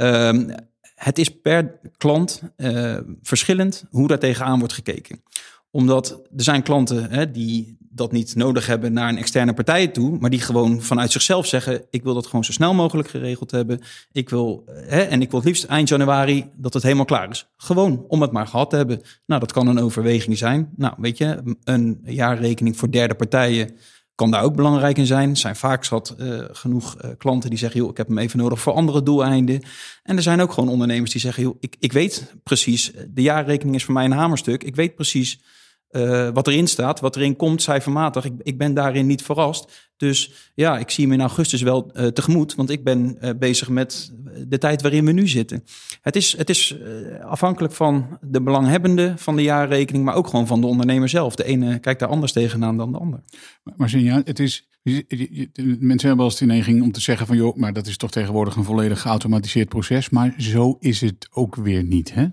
Um, 0.00 0.50
het 0.94 1.18
is 1.18 1.40
per 1.40 1.80
klant 1.96 2.42
uh, 2.56 2.96
verschillend 3.22 3.84
hoe 3.90 4.08
daar 4.08 4.18
tegenaan 4.18 4.58
wordt 4.58 4.74
gekeken. 4.74 5.22
Omdat 5.70 6.10
er 6.10 6.42
zijn 6.42 6.62
klanten 6.62 7.10
hè, 7.10 7.30
die 7.30 7.76
dat 7.90 8.12
niet 8.12 8.34
nodig 8.34 8.66
hebben 8.66 8.92
naar 8.92 9.08
een 9.08 9.18
externe 9.18 9.54
partij 9.54 9.88
toe, 9.88 10.18
maar 10.18 10.30
die 10.30 10.40
gewoon 10.40 10.82
vanuit 10.82 11.12
zichzelf 11.12 11.46
zeggen: 11.46 11.84
ik 11.90 12.02
wil 12.02 12.14
dat 12.14 12.26
gewoon 12.26 12.44
zo 12.44 12.52
snel 12.52 12.74
mogelijk 12.74 13.08
geregeld 13.08 13.50
hebben. 13.50 13.80
Ik 14.12 14.28
wil, 14.28 14.64
hè, 14.66 15.00
en 15.00 15.22
ik 15.22 15.30
wil 15.30 15.40
het 15.40 15.48
liefst 15.48 15.64
eind 15.64 15.88
januari 15.88 16.50
dat 16.56 16.74
het 16.74 16.82
helemaal 16.82 17.04
klaar 17.04 17.30
is. 17.30 17.48
Gewoon 17.56 18.04
om 18.08 18.22
het 18.22 18.32
maar 18.32 18.46
gehad 18.46 18.70
te 18.70 18.76
hebben. 18.76 19.00
Nou, 19.26 19.40
dat 19.40 19.52
kan 19.52 19.66
een 19.66 19.80
overweging 19.80 20.38
zijn. 20.38 20.70
Nou, 20.76 20.94
weet 20.98 21.18
je, 21.18 21.56
een 21.64 22.00
jaarrekening 22.04 22.76
voor 22.76 22.90
derde 22.90 23.14
partijen 23.14 23.76
kan 24.18 24.30
daar 24.30 24.42
ook 24.42 24.56
belangrijk 24.56 24.98
in 24.98 25.06
zijn. 25.06 25.30
Er 25.30 25.36
zijn 25.36 25.56
vaak 25.56 25.84
zat 25.84 26.14
uh, 26.18 26.44
genoeg 26.52 26.96
uh, 27.04 27.10
klanten 27.18 27.50
die 27.50 27.58
zeggen, 27.58 27.80
joh, 27.80 27.90
ik 27.90 27.96
heb 27.96 28.08
hem 28.08 28.18
even 28.18 28.38
nodig 28.38 28.60
voor 28.60 28.72
andere 28.72 29.02
doeleinden. 29.02 29.62
En 30.02 30.16
er 30.16 30.22
zijn 30.22 30.40
ook 30.40 30.52
gewoon 30.52 30.68
ondernemers 30.68 31.10
die 31.10 31.20
zeggen, 31.20 31.42
joh, 31.42 31.56
ik, 31.60 31.76
ik 31.78 31.92
weet 31.92 32.34
precies, 32.42 32.92
de 33.08 33.22
jaarrekening 33.22 33.76
is 33.76 33.84
voor 33.84 33.94
mij 33.94 34.04
een 34.04 34.12
hamerstuk. 34.12 34.64
Ik 34.64 34.76
weet 34.76 34.94
precies 34.94 35.40
uh, 35.90 36.28
wat 36.32 36.46
erin 36.46 36.66
staat, 36.66 37.00
wat 37.00 37.16
erin 37.16 37.36
komt 37.36 37.62
cijfermatig. 37.62 38.24
Ik, 38.24 38.32
ik 38.42 38.58
ben 38.58 38.74
daarin 38.74 39.06
niet 39.06 39.22
verrast. 39.22 39.90
Dus 39.96 40.50
ja, 40.54 40.78
ik 40.78 40.90
zie 40.90 41.04
hem 41.04 41.12
in 41.12 41.20
augustus 41.20 41.62
wel 41.62 41.90
uh, 41.94 42.06
tegemoet, 42.06 42.54
want 42.54 42.70
ik 42.70 42.84
ben 42.84 43.18
uh, 43.20 43.30
bezig 43.38 43.68
met 43.68 44.12
de 44.46 44.58
tijd 44.58 44.82
waarin 44.82 45.04
we 45.04 45.12
nu 45.12 45.28
zitten. 45.28 45.64
Het 46.02 46.16
is, 46.16 46.36
het 46.36 46.50
is 46.50 46.76
afhankelijk 47.20 47.74
van 47.74 48.18
de 48.20 48.42
belanghebbende 48.42 49.12
van 49.16 49.36
de 49.36 49.42
jaarrekening, 49.42 50.04
maar 50.04 50.14
ook 50.14 50.26
gewoon 50.26 50.46
van 50.46 50.60
de 50.60 50.66
ondernemer 50.66 51.08
zelf. 51.08 51.34
De 51.34 51.44
ene 51.44 51.78
kijkt 51.78 52.00
daar 52.00 52.08
anders 52.08 52.32
tegenaan 52.32 52.76
dan 52.76 52.92
de 52.92 52.98
ander. 52.98 53.22
Maar, 53.62 53.74
maar 53.76 53.98
ja, 53.98 54.22
het 54.24 54.38
is, 54.38 54.68
mensen 54.82 55.86
hebben 55.86 56.16
wel 56.16 56.24
eens 56.24 56.38
de 56.38 56.46
neiging 56.46 56.82
om 56.82 56.92
te 56.92 57.00
zeggen 57.00 57.26
van 57.26 57.36
joh, 57.36 57.56
maar 57.56 57.72
dat 57.72 57.86
is 57.86 57.96
toch 57.96 58.10
tegenwoordig 58.10 58.56
een 58.56 58.64
volledig 58.64 59.00
geautomatiseerd 59.00 59.68
proces. 59.68 60.10
Maar 60.10 60.34
zo 60.36 60.76
is 60.80 61.00
het 61.00 61.28
ook 61.30 61.54
weer 61.54 61.84
niet, 61.84 62.14
hè? 62.14 62.26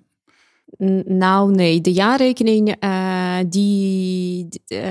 Nou, 1.06 1.52
nee. 1.52 1.82
De 1.82 1.92
jaarrekening, 1.92 2.84
uh, 2.84 3.38
die 3.48 4.48
uh, 4.68 4.82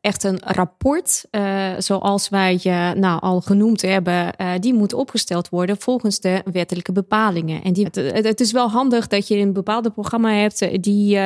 echt 0.00 0.24
een 0.24 0.38
rapport, 0.44 1.24
uh, 1.30 1.70
zoals 1.78 2.28
wij 2.28 2.58
je 2.62 2.92
nou, 2.96 3.20
al 3.20 3.40
genoemd 3.40 3.82
hebben, 3.82 4.34
die 4.60 4.74
moet 4.74 4.92
opgesteld 4.92 5.48
worden 5.48 5.76
volgens 5.78 6.20
de 6.20 6.42
wettelijke 6.52 6.92
bepalingen. 6.92 7.62
En 7.62 7.72
die, 7.72 7.86
het, 7.92 8.40
is 8.40 8.52
wel 8.52 8.70
handig 8.70 9.06
dat 9.06 9.28
je 9.28 9.36
een 9.36 9.52
bepaalde 9.52 9.90
programma 9.90 10.32
hebt 10.32 10.82
die 10.82 11.18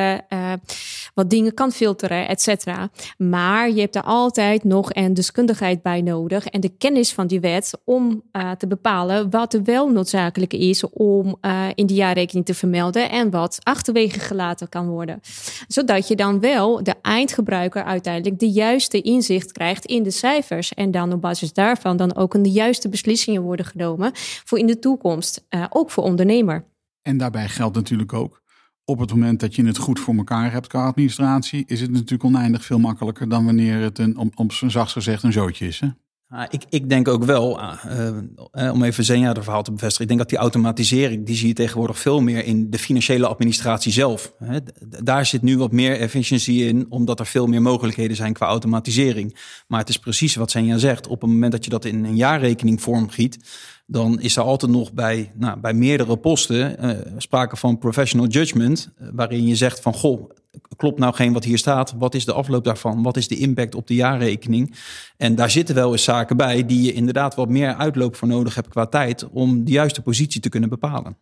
wat 1.13 1.29
dingen 1.29 1.53
kan 1.53 1.71
filteren, 1.71 2.27
et 2.27 2.41
cetera. 2.41 2.89
Maar 3.17 3.71
je 3.71 3.79
hebt 3.79 3.95
er 3.95 4.03
altijd 4.03 4.63
nog 4.63 4.89
een 4.93 5.13
deskundigheid 5.13 5.81
bij 5.81 6.01
nodig 6.01 6.45
en 6.45 6.61
de 6.61 6.75
kennis 6.77 7.13
van 7.13 7.27
die 7.27 7.39
wet 7.39 7.79
om 7.83 8.23
te 8.57 8.67
bepalen 8.67 9.29
wat 9.29 9.53
er 9.53 9.63
wel 9.63 9.89
noodzakelijk 9.89 10.53
is 10.53 10.89
om 10.89 11.37
in 11.75 11.85
de 11.85 11.93
jaarrekening 11.93 12.45
te 12.45 12.53
vermelden 12.53 13.09
en 13.09 13.29
wat 13.29 13.57
achterwege 13.95 14.27
gelaten 14.27 14.69
kan 14.69 14.87
worden. 14.87 15.19
Zodat 15.67 16.07
je 16.07 16.15
dan 16.15 16.39
wel 16.39 16.83
de 16.83 16.95
eindgebruiker 17.01 17.83
uiteindelijk 17.83 18.39
de 18.39 18.49
juiste 18.49 19.01
inzicht 19.01 19.51
krijgt 19.51 19.85
in 19.85 20.03
de 20.03 20.11
cijfers. 20.11 20.73
En 20.73 20.91
dan 20.91 21.13
op 21.13 21.21
basis 21.21 21.53
daarvan 21.53 21.97
dan 21.97 22.15
ook 22.15 22.43
de 22.43 22.51
juiste 22.51 22.89
beslissingen 22.89 23.41
worden 23.41 23.65
genomen 23.65 24.11
voor 24.13 24.59
in 24.59 24.67
de 24.67 24.79
toekomst. 24.79 25.45
Uh, 25.49 25.65
ook 25.69 25.91
voor 25.91 26.03
ondernemer. 26.03 26.65
En 27.01 27.17
daarbij 27.17 27.47
geldt 27.47 27.75
natuurlijk 27.75 28.13
ook. 28.13 28.43
Op 28.85 28.99
het 28.99 29.09
moment 29.09 29.39
dat 29.39 29.55
je 29.55 29.65
het 29.65 29.77
goed 29.77 29.99
voor 29.99 30.15
elkaar 30.15 30.51
hebt 30.51 30.67
qua 30.67 30.85
administratie, 30.85 31.63
is 31.67 31.81
het 31.81 31.91
natuurlijk 31.91 32.23
oneindig 32.23 32.65
veel 32.65 32.79
makkelijker 32.79 33.29
dan 33.29 33.45
wanneer 33.45 33.79
het 33.79 33.99
een, 33.99 34.17
om, 34.17 34.31
om 34.35 34.51
zacht 34.51 34.91
gezegd, 34.91 35.23
een 35.23 35.31
zootje 35.31 35.67
is. 35.67 35.79
Hè? 35.79 35.87
Ah, 36.27 36.45
ik, 36.49 36.63
ik 36.69 36.89
denk 36.89 37.07
ook 37.07 37.23
wel, 37.23 37.59
uh, 37.61 38.73
om 38.73 38.83
even 38.83 39.03
Zenja 39.03 39.33
de 39.33 39.43
verhaal 39.43 39.63
te 39.63 39.71
bevestigen, 39.71 40.01
ik 40.01 40.07
denk 40.07 40.19
dat 40.19 40.29
die 40.29 40.39
automatisering, 40.39 41.25
die 41.25 41.35
zie 41.35 41.47
je 41.47 41.53
tegenwoordig 41.53 41.99
veel 41.99 42.21
meer 42.21 42.45
in 42.45 42.69
de 42.69 42.79
financiële 42.79 43.27
administratie 43.27 43.91
zelf. 43.91 44.33
Hè. 44.43 44.59
Daar 45.03 45.25
zit 45.25 45.41
nu 45.41 45.57
wat 45.57 45.71
meer 45.71 45.99
efficiëntie 45.99 46.67
in, 46.67 46.85
omdat 46.89 47.19
er 47.19 47.25
veel 47.25 47.47
meer 47.47 47.61
mogelijkheden 47.61 48.15
zijn 48.15 48.33
qua 48.33 48.45
automatisering. 48.45 49.39
Maar 49.67 49.79
het 49.79 49.89
is 49.89 49.97
precies 49.97 50.35
wat 50.35 50.51
Zenja 50.51 50.77
zegt, 50.77 51.07
op 51.07 51.21
het 51.21 51.29
moment 51.29 51.51
dat 51.51 51.63
je 51.63 51.69
dat 51.69 51.85
in 51.85 52.05
een 52.05 52.15
jaarrekening 52.15 52.81
vormgiet, 52.81 53.37
dan 53.85 54.19
is 54.19 54.35
er 54.35 54.43
altijd 54.43 54.71
nog 54.71 54.93
bij, 54.93 55.31
nou, 55.35 55.59
bij 55.59 55.73
meerdere 55.73 56.17
posten 56.17 56.85
uh, 56.85 56.97
sprake 57.17 57.55
van 57.55 57.77
professional 57.77 58.27
judgment, 58.27 58.91
waarin 59.13 59.47
je 59.47 59.55
zegt 59.55 59.79
van, 59.79 59.93
goh, 59.93 60.29
klopt 60.75 60.99
nou 60.99 61.13
geen 61.13 61.33
wat 61.33 61.43
hier 61.43 61.57
staat? 61.57 61.93
Wat 61.97 62.15
is 62.15 62.25
de 62.25 62.33
afloop 62.33 62.63
daarvan? 62.63 63.03
Wat 63.03 63.17
is 63.17 63.27
de 63.27 63.37
impact 63.37 63.75
op 63.75 63.87
de 63.87 63.95
jaarrekening? 63.95 64.75
En 65.17 65.35
daar 65.35 65.49
zitten 65.49 65.75
wel 65.75 65.91
eens 65.91 66.03
zaken 66.03 66.37
bij 66.37 66.65
die 66.65 66.81
je 66.81 66.93
inderdaad 66.93 67.35
wat 67.35 67.49
meer 67.49 67.75
uitloop 67.75 68.15
voor 68.15 68.27
nodig 68.27 68.55
hebt 68.55 68.67
qua 68.67 68.85
tijd 68.85 69.29
om 69.29 69.65
de 69.65 69.71
juiste 69.71 70.01
positie 70.01 70.41
te 70.41 70.49
kunnen 70.49 70.69
bepalen. 70.69 71.17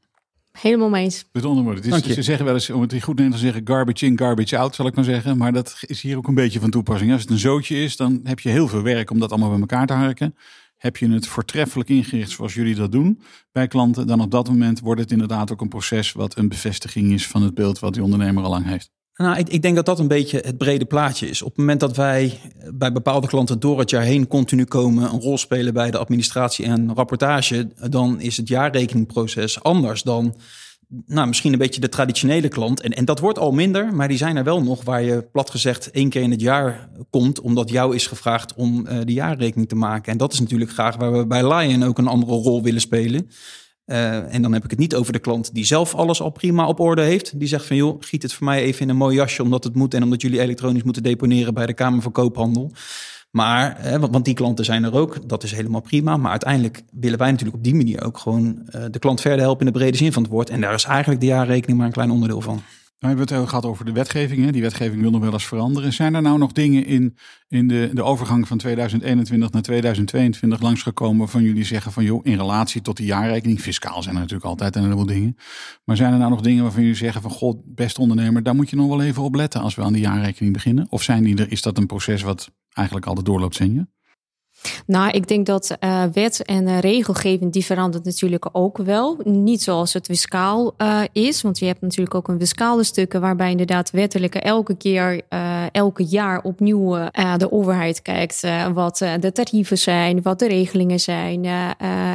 Helemaal 0.59 0.89
mee 0.89 1.03
eens. 1.03 1.25
Met 1.31 1.45
andere 1.45 1.65
woorden, 1.65 2.13
ze 2.13 2.21
zeggen 2.21 2.45
wel 2.45 2.53
eens, 2.53 2.69
om 2.69 2.81
het 2.81 3.03
goed 3.03 3.19
in 3.19 3.31
te 3.31 3.37
zeggen, 3.37 3.61
garbage 3.65 4.05
in, 4.05 4.17
garbage 4.17 4.57
out, 4.57 4.75
zal 4.75 4.87
ik 4.87 4.95
maar 4.95 5.03
zeggen. 5.03 5.37
Maar 5.37 5.53
dat 5.53 5.77
is 5.81 6.01
hier 6.01 6.17
ook 6.17 6.27
een 6.27 6.35
beetje 6.35 6.59
van 6.59 6.69
toepassing. 6.69 7.11
Als 7.11 7.21
het 7.21 7.29
een 7.29 7.37
zootje 7.37 7.83
is, 7.83 7.97
dan 7.97 8.19
heb 8.23 8.39
je 8.39 8.49
heel 8.49 8.67
veel 8.67 8.81
werk 8.81 9.11
om 9.11 9.19
dat 9.19 9.29
allemaal 9.31 9.49
bij 9.49 9.59
elkaar 9.59 9.87
te 9.87 9.93
harken. 9.93 10.35
heb 10.77 10.97
je 10.97 11.09
het 11.09 11.27
voortreffelijk 11.27 11.89
ingericht 11.89 12.31
zoals 12.31 12.53
jullie 12.53 12.75
dat 12.75 12.91
doen 12.91 13.21
bij 13.51 13.67
klanten, 13.67 14.07
dan 14.07 14.21
op 14.21 14.31
dat 14.31 14.47
moment 14.47 14.79
wordt 14.79 15.01
het 15.01 15.11
inderdaad 15.11 15.51
ook 15.51 15.61
een 15.61 15.67
proces 15.67 16.11
wat 16.11 16.37
een 16.37 16.49
bevestiging 16.49 17.11
is 17.11 17.27
van 17.27 17.41
het 17.41 17.53
beeld 17.53 17.79
wat 17.79 17.93
die 17.93 18.03
ondernemer 18.03 18.43
al 18.43 18.49
lang 18.49 18.65
heeft. 18.65 18.91
Nou, 19.15 19.37
ik, 19.37 19.49
ik, 19.49 19.61
denk 19.61 19.75
dat 19.75 19.85
dat 19.85 19.99
een 19.99 20.07
beetje 20.07 20.39
het 20.45 20.57
brede 20.57 20.85
plaatje 20.85 21.29
is. 21.29 21.41
Op 21.41 21.49
het 21.49 21.57
moment 21.57 21.79
dat 21.79 21.95
wij 21.95 22.39
bij 22.73 22.91
bepaalde 22.91 23.27
klanten 23.27 23.59
door 23.59 23.79
het 23.79 23.89
jaar 23.89 24.03
heen 24.03 24.27
continu 24.27 24.65
komen, 24.65 25.03
een 25.03 25.21
rol 25.21 25.37
spelen 25.37 25.73
bij 25.73 25.91
de 25.91 25.97
administratie 25.97 26.65
en 26.65 26.93
rapportage, 26.95 27.67
dan 27.89 28.21
is 28.21 28.37
het 28.37 28.47
jaarrekeningproces 28.47 29.63
anders 29.63 30.03
dan 30.03 30.35
nou, 31.05 31.27
misschien 31.27 31.53
een 31.53 31.59
beetje 31.59 31.81
de 31.81 31.89
traditionele 31.89 32.47
klant. 32.47 32.81
En, 32.81 32.91
en 32.91 33.05
dat 33.05 33.19
wordt 33.19 33.39
al 33.39 33.51
minder, 33.51 33.95
maar 33.95 34.07
die 34.07 34.17
zijn 34.17 34.35
er 34.35 34.43
wel 34.43 34.63
nog 34.63 34.83
waar 34.83 35.01
je 35.01 35.21
plat 35.31 35.49
gezegd 35.49 35.91
één 35.91 36.09
keer 36.09 36.21
in 36.21 36.31
het 36.31 36.41
jaar 36.41 36.89
komt, 37.09 37.41
omdat 37.41 37.69
jou 37.69 37.95
is 37.95 38.07
gevraagd 38.07 38.53
om 38.53 38.87
uh, 38.87 38.97
de 39.05 39.13
jaarrekening 39.13 39.69
te 39.69 39.75
maken. 39.75 40.11
En 40.11 40.17
dat 40.17 40.33
is 40.33 40.39
natuurlijk 40.39 40.71
graag 40.71 40.95
waar 40.95 41.11
we 41.11 41.27
bij 41.27 41.53
Lion 41.53 41.83
ook 41.83 41.97
een 41.97 42.07
andere 42.07 42.31
rol 42.31 42.63
willen 42.63 42.81
spelen. 42.81 43.29
Uh, 43.93 44.33
en 44.33 44.41
dan 44.41 44.53
heb 44.53 44.63
ik 44.63 44.69
het 44.69 44.79
niet 44.79 44.95
over 44.95 45.13
de 45.13 45.19
klant 45.19 45.53
die 45.53 45.65
zelf 45.65 45.95
alles 45.95 46.21
al 46.21 46.29
prima 46.29 46.67
op 46.67 46.79
orde 46.79 47.01
heeft. 47.01 47.39
Die 47.39 47.47
zegt 47.47 47.65
van 47.65 47.75
joh, 47.75 47.97
giet 47.99 48.21
het 48.21 48.33
voor 48.33 48.45
mij 48.45 48.61
even 48.61 48.81
in 48.81 48.89
een 48.89 48.95
mooi 48.95 49.15
jasje 49.15 49.43
omdat 49.43 49.63
het 49.63 49.75
moet 49.75 49.93
en 49.93 50.03
omdat 50.03 50.21
jullie 50.21 50.39
elektronisch 50.39 50.83
moeten 50.83 51.03
deponeren 51.03 51.53
bij 51.53 51.65
de 51.65 51.73
Kamer 51.73 52.01
van 52.01 52.11
Koophandel. 52.11 52.71
Maar, 53.31 53.75
hè, 53.79 53.99
want 53.99 54.25
die 54.25 54.33
klanten 54.33 54.65
zijn 54.65 54.83
er 54.83 54.93
ook, 54.93 55.29
dat 55.29 55.43
is 55.43 55.51
helemaal 55.51 55.81
prima. 55.81 56.17
Maar 56.17 56.31
uiteindelijk 56.31 56.81
willen 56.91 57.19
wij 57.19 57.31
natuurlijk 57.31 57.57
op 57.57 57.63
die 57.63 57.75
manier 57.75 58.03
ook 58.03 58.17
gewoon 58.17 58.45
uh, 58.75 58.83
de 58.91 58.99
klant 58.99 59.21
verder 59.21 59.39
helpen 59.39 59.65
in 59.67 59.73
de 59.73 59.79
brede 59.79 59.97
zin 59.97 60.13
van 60.13 60.23
het 60.23 60.31
woord. 60.31 60.49
En 60.49 60.61
daar 60.61 60.73
is 60.73 60.83
eigenlijk 60.83 61.21
de 61.21 61.27
jaarrekening 61.27 61.77
maar 61.77 61.87
een 61.87 61.93
klein 61.93 62.11
onderdeel 62.11 62.41
van. 62.41 62.61
Nou, 63.03 63.15
we 63.15 63.21
hebben 63.21 63.39
het 63.39 63.49
gehad 63.49 63.65
over 63.65 63.85
de 63.85 63.91
wetgeving. 63.91 64.45
Hè? 64.45 64.51
Die 64.51 64.61
wetgeving 64.61 65.01
wil 65.01 65.11
nog 65.11 65.21
wel 65.21 65.33
eens 65.33 65.45
veranderen. 65.45 65.93
Zijn 65.93 66.15
er 66.15 66.21
nou 66.21 66.37
nog 66.37 66.51
dingen 66.51 66.85
in, 66.85 67.17
in 67.47 67.67
de, 67.67 67.89
de 67.93 68.03
overgang 68.03 68.47
van 68.47 68.57
2021 68.57 69.51
naar 69.51 69.61
2022 69.61 70.61
langsgekomen 70.61 71.29
van 71.29 71.43
jullie 71.43 71.63
zeggen 71.63 71.91
van 71.91 72.03
joh, 72.03 72.25
in 72.25 72.37
relatie 72.37 72.81
tot 72.81 72.97
die 72.97 73.05
jaarrekening, 73.05 73.59
fiscaal 73.59 74.03
zijn 74.03 74.15
er 74.15 74.21
natuurlijk 74.21 74.49
altijd 74.49 74.75
een 74.75 74.81
heleboel 74.81 75.05
dingen. 75.05 75.37
Maar 75.83 75.95
zijn 75.95 76.13
er 76.13 76.17
nou 76.17 76.29
nog 76.29 76.41
dingen 76.41 76.63
waarvan 76.63 76.81
jullie 76.81 76.97
zeggen 76.97 77.21
van 77.21 77.31
god, 77.31 77.57
beste 77.65 78.01
ondernemer, 78.01 78.43
daar 78.43 78.55
moet 78.55 78.69
je 78.69 78.75
nog 78.75 78.87
wel 78.87 79.01
even 79.01 79.23
op 79.23 79.35
letten 79.35 79.61
als 79.61 79.75
we 79.75 79.81
aan 79.81 79.93
die 79.93 80.01
jaarrekening 80.01 80.53
beginnen? 80.53 80.87
Of 80.89 81.03
zijn 81.03 81.23
die 81.23 81.37
er, 81.37 81.51
is 81.51 81.61
dat 81.61 81.77
een 81.77 81.85
proces 81.85 82.21
wat 82.21 82.51
eigenlijk 82.73 83.07
altijd 83.07 83.25
doorloopt, 83.25 83.55
je? 83.55 83.87
Nou, 84.85 85.09
ik 85.11 85.27
denk 85.27 85.45
dat 85.45 85.77
uh, 85.79 86.03
wet 86.13 86.45
en 86.45 86.67
uh, 86.67 86.79
regelgeving 86.79 87.51
die 87.51 87.65
verandert 87.65 88.05
natuurlijk 88.05 88.49
ook 88.51 88.77
wel. 88.77 89.17
Niet 89.23 89.61
zoals 89.61 89.93
het 89.93 90.05
fiscaal 90.05 90.73
uh, 90.77 91.01
is, 91.11 91.41
want 91.41 91.59
je 91.59 91.65
hebt 91.65 91.81
natuurlijk 91.81 92.15
ook 92.15 92.27
een 92.27 92.39
fiscale 92.39 92.83
stukken 92.83 93.21
waarbij 93.21 93.51
inderdaad 93.51 93.91
wettelijke 93.91 94.39
elke 94.39 94.75
keer, 94.75 95.21
elke 95.71 96.03
jaar 96.03 96.41
opnieuw 96.41 96.97
de 97.37 97.51
overheid 97.51 98.01
kijkt 98.01 98.47
wat 98.73 98.97
de 99.19 99.31
tarieven 99.31 99.77
zijn, 99.77 100.21
wat 100.21 100.39
de 100.39 100.47
regelingen 100.47 100.99
zijn, 100.99 101.45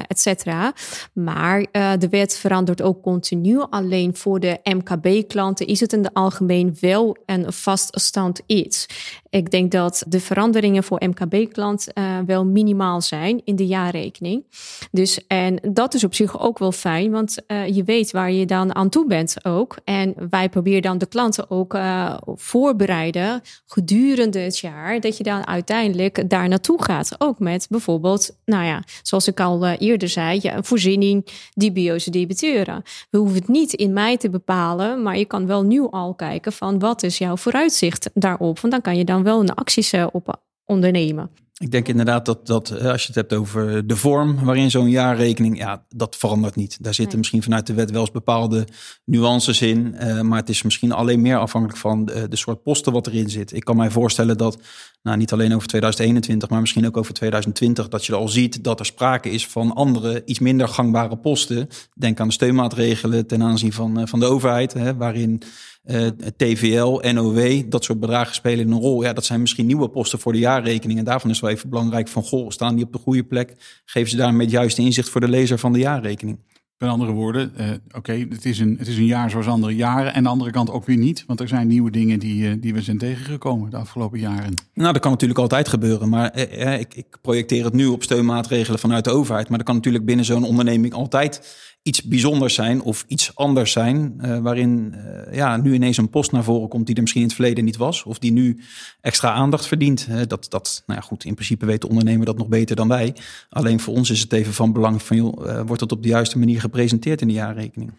et 0.09 0.21
cetera. 0.21 0.73
Maar 1.13 1.67
de 1.99 2.09
wet 2.11 2.37
verandert 2.37 2.83
ook 2.83 3.03
continu. 3.03 3.65
Alleen 3.71 4.17
voor 4.17 4.41
de 4.41 4.59
MKB-klanten 4.63 5.67
is 5.67 5.81
het 5.81 5.93
in 5.93 6.05
het 6.05 6.15
algemeen 6.15 6.77
wel 6.81 7.17
een 7.27 7.53
vaststand 7.53 8.41
iets. 8.47 8.87
Ik 9.31 9.51
denk 9.51 9.71
dat 9.71 10.05
de 10.09 10.21
veranderingen 10.21 10.85
voor 10.85 11.03
MKB-klant 11.05 11.87
wel 12.27 12.45
minimaal 12.45 13.01
zijn 13.01 13.41
in 13.45 13.57
de 13.57 13.67
jaarrekening. 13.67 14.45
Dus 14.91 15.27
en 15.27 15.59
dat 15.73 15.95
is 15.95 16.05
op 16.05 16.15
zich 16.15 16.41
ook 16.41 16.59
wel 16.59 16.73
fijn, 16.73 17.11
want 17.11 17.37
uh, 17.47 17.67
je 17.67 17.85
weet 17.85 18.11
waar 18.11 18.33
je 18.33 18.47
dan 18.47 18.75
aan 18.75 18.89
toe 18.89 19.07
bent 19.07 19.45
ook. 19.45 19.77
En 19.85 20.15
wij 20.31 20.49
proberen 20.49 20.83
dan 20.83 20.99
de 20.99 21.07
klanten 21.07 21.51
ook 21.51 21.75
uh, 21.75 22.17
voorbereiden 22.25 23.41
gedurende 23.67 24.39
het 24.39 24.59
jaar, 24.59 25.01
dat 25.01 25.17
je 25.17 25.23
dan 25.23 25.47
uiteindelijk 25.47 26.31
daar 26.31 26.49
naartoe 26.49 26.83
gaat. 26.83 27.15
Ook 27.19 27.39
met 27.39 27.67
bijvoorbeeld, 27.71 28.37
nou 28.45 28.65
ja, 28.65 28.83
zoals 29.03 29.29
ik 29.29 29.41
al 29.41 29.67
eerder 29.67 30.09
zei, 30.09 30.39
ja, 30.43 30.57
een 30.57 30.65
voorziening 30.65 31.27
dubioze 31.55 32.11
debiteuren. 32.11 32.83
We 33.11 33.19
hoeven 33.19 33.37
het 33.37 33.49
niet 33.49 33.73
in 33.73 33.93
mei 33.93 34.17
te 34.17 34.31
bepalen, 34.31 35.03
maar 35.03 35.19
je 35.19 35.25
kan 35.25 35.47
wel 35.47 35.63
nu 35.63 35.87
al 35.91 36.15
kijken 36.15 36.53
van 36.53 36.79
wat 36.79 37.03
is 37.03 37.19
jouw 37.19 37.37
vooruitzicht 37.37 38.11
daarop. 38.15 38.61
Want 38.61 38.73
dan 38.73 38.83
kan 38.83 38.97
je 38.97 39.05
dan 39.05 39.18
wel 39.23 39.41
een 39.41 39.55
acties 39.55 39.95
op 40.13 40.43
ondernemen. 40.65 41.31
Ik 41.59 41.71
denk 41.71 41.89
inderdaad 41.89 42.27
dat, 42.27 42.47
dat 42.47 42.71
als 42.81 43.01
je 43.01 43.07
het 43.07 43.15
hebt 43.15 43.33
over 43.33 43.87
de 43.87 43.97
vorm 43.97 44.45
waarin 44.45 44.71
zo'n 44.71 44.91
jaarrekening, 44.91 45.59
ja, 45.59 45.85
dat 45.89 46.17
verandert 46.17 46.57
niet. 46.57 46.85
Daar 46.85 46.95
zitten 46.95 47.19
misschien 47.19 47.43
vanuit 47.43 47.67
de 47.67 47.75
wet 47.75 47.91
wel 47.91 48.01
eens 48.01 48.11
bepaalde 48.11 48.67
nuances 49.05 49.63
in, 49.63 49.95
uh, 50.01 50.21
maar 50.21 50.39
het 50.39 50.49
is 50.49 50.63
misschien 50.63 50.93
alleen 50.93 51.21
meer 51.21 51.39
afhankelijk 51.39 51.79
van 51.79 52.05
de, 52.05 52.29
de, 52.29 52.37
soort 52.37 52.63
posten 52.63 52.93
wat 52.93 53.07
erin 53.07 53.31
zit. 53.31 53.53
Ik 53.53 53.65
kan 53.65 53.77
mij 53.77 53.91
voorstellen 53.91 54.37
dat, 54.37 54.59
nou 55.03 55.17
niet 55.17 55.33
alleen 55.33 55.55
over 55.55 55.69
2021, 55.69 56.49
maar 56.49 56.61
misschien 56.61 56.87
ook 56.87 56.97
over 56.97 57.15
2020, 57.15 57.89
dat 57.89 58.07
je 58.07 58.15
al 58.15 58.29
ziet 58.29 58.65
dat 58.65 58.81
er 58.81 58.87
sprake 58.87 59.31
is 59.31 59.47
van 59.47 59.75
andere, 59.75 60.23
iets 60.25 60.39
minder 60.39 60.69
gangbare 60.69 61.17
posten. 61.17 61.69
Denk 61.95 62.21
aan 62.21 62.27
de 62.27 62.33
steunmaatregelen 62.33 63.27
ten 63.27 63.43
aanzien 63.43 63.73
van, 63.73 64.01
uh, 64.01 64.07
van 64.07 64.21
de 64.21 64.27
overheid, 64.27 64.73
hè, 64.73 64.97
waarin 64.97 65.43
uh, 65.85 66.07
eh, 66.07 66.13
TVL, 66.37 67.13
NOW, 67.13 67.63
dat 67.69 67.85
soort 67.85 68.01
bedragen 68.01 68.35
spelen 68.35 68.71
een 68.71 68.81
rol. 68.81 69.03
Ja, 69.03 69.13
dat 69.13 69.25
zijn 69.25 69.41
misschien 69.41 69.67
nieuwe 69.67 69.89
posten 69.89 70.19
voor 70.19 70.33
de 70.33 70.39
jaarrekening. 70.39 70.99
En 70.99 71.05
daarvan 71.05 71.31
is 71.31 71.41
wel 71.41 71.51
even 71.51 71.69
belangrijk 71.69 72.09
van, 72.09 72.23
goh, 72.23 72.51
staan 72.51 72.77
die 72.77 72.85
op 72.85 72.93
de 72.93 72.99
goede 72.99 73.25
plek? 73.25 73.81
Geven 73.85 74.11
ze 74.11 74.17
daarmee 74.17 74.47
het 74.47 74.51
juiste 74.51 74.83
inzicht 74.83 75.09
voor 75.09 75.21
de 75.21 75.29
lezer 75.29 75.59
van 75.59 75.73
de 75.73 75.79
jaarrekening? 75.79 76.39
Met 76.79 76.91
andere 76.91 77.13
woorden, 77.13 77.53
uh, 77.61 77.71
oké, 77.97 78.13
het, 78.13 78.45
is 78.45 78.59
een, 78.59 78.77
het 78.79 78.89
is 78.89 78.97
een 78.97 79.07
jaar 79.07 79.31
zoals 79.31 79.47
andere 79.47 79.75
jaren. 79.75 80.07
En 80.07 80.15
aan 80.15 80.23
de 80.23 80.29
andere 80.29 80.51
kant 80.51 80.71
ook 80.71 80.87
weer 80.87 80.97
niet. 80.97 81.25
Want 81.27 81.41
er 81.41 81.49
zijn 81.49 81.67
nieuwe 81.67 81.91
dingen 81.91 82.19
die, 82.19 82.43
uh, 82.43 82.55
die 82.61 82.75
we 82.75 82.83
zijn 82.83 82.99
tegengekomen 82.99 83.71
de 83.71 83.77
afgelopen 83.77 84.19
jaren. 84.19 84.55
Nou, 84.75 84.93
dat 84.93 85.03
kan 85.03 85.11
natuurlijk 85.11 85.41
altijd 85.41 85.69
gebeuren. 85.69 86.09
Maar 86.09 86.37
ik, 86.81 86.95
ik 86.95 87.19
projecteer 87.23 87.65
het 87.65 87.73
nu 87.73 87.87
op 87.87 88.03
steunmaatregelen 88.03 88.79
vanuit 88.79 89.05
de 89.05 89.11
overheid. 89.11 89.49
Maar 89.49 89.59
dat 89.59 89.67
kan 89.67 89.77
natuurlijk 89.77 90.05
binnen 90.05 90.25
zo'n 90.25 90.45
onderneming 90.45 90.93
altijd 90.93 91.41
iets 91.89 92.03
bijzonders 92.03 92.55
zijn 92.55 92.83
of 92.83 93.05
iets 93.07 93.35
anders 93.35 93.73
zijn. 93.73 94.15
Uh, 94.23 94.39
waarin 94.39 94.95
uh, 94.95 95.35
ja, 95.35 95.57
nu 95.57 95.75
ineens 95.75 95.97
een 95.97 96.11
post 96.11 96.33
naar 96.33 96.45
voren 96.45 96.69
komt 96.69 96.87
die 96.87 96.95
er 96.95 97.01
misschien 97.01 97.23
in 97.23 97.29
het 97.29 97.37
verleden 97.37 97.65
niet 97.65 97.77
was. 97.77 98.03
Of 98.03 98.19
die 98.19 98.33
nu 98.33 98.61
extra 99.01 99.33
aandacht 99.33 99.67
verdient. 99.67 100.09
Dat, 100.29 100.47
dat, 100.51 100.83
nou 100.87 101.01
ja, 101.01 101.07
goed, 101.07 101.25
in 101.25 101.35
principe 101.35 101.67
weet 101.67 101.81
de 101.81 101.89
ondernemer 101.89 102.27
dat 102.27 102.39
nog 102.39 102.49
beter 102.49 102.77
dan 102.77 102.89
wij. 102.89 103.15
Alleen 103.49 103.81
voor 103.81 103.95
ons 103.95 104.11
is 104.11 104.21
het 104.21 104.33
even 104.33 104.55
van 104.55 104.73
belang 104.73 105.03
van, 105.03 105.17
joh, 105.17 105.63
wordt 105.67 105.81
het 105.81 105.93
op 105.93 106.03
de 106.03 106.09
juiste 106.09 106.39
manier 106.39 106.61
gepresenteerd 106.61 107.21
in 107.21 107.27
de 107.27 107.35
jaarrekening? 107.35 107.93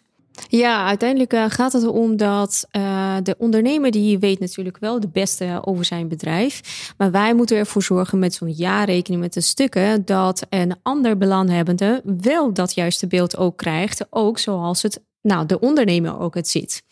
Ja, 0.48 0.86
uiteindelijk 0.86 1.34
uh, 1.34 1.46
gaat 1.48 1.74
het 1.74 1.84
erom 1.84 2.18
dat 2.18 2.68
uh, 2.72 3.16
de 3.24 3.36
ondernemer 3.38 3.92
die 3.92 4.20
weet 4.20 4.40
natuurlijk 4.40 4.78
wel 4.78 5.00
de 5.00 5.10
beste 5.10 5.62
over 5.62 5.86
zijn 5.86 6.08
bedrijf. 6.08 6.94
Maar 6.98 7.12
wij 7.12 7.34
moeten 7.34 7.58
ervoor 7.58 7.84
zorgen 7.84 8.20
met 8.20 8.34
zo'n 8.34 8.52
jaarrekening 8.52 9.22
met 9.22 9.34
de 9.34 9.42
stukken 9.42 10.06
dat 10.06 10.46
een 10.50 10.76
ander 10.84 11.18
belanghebbende 11.18 12.02
wel 12.22 12.54
dat 12.54 12.74
juiste 12.74 13.08
beeld 13.08 13.38
ook 13.38 13.58
krijgt. 13.58 14.06
Ook 14.10 14.40
zoals 14.40 14.82
het 14.82 15.02
nou, 15.22 15.46
de 15.46 15.60
ondernemer 15.60 16.20
ook 16.20 16.36
het 16.36 16.48
ziet. 16.48 16.84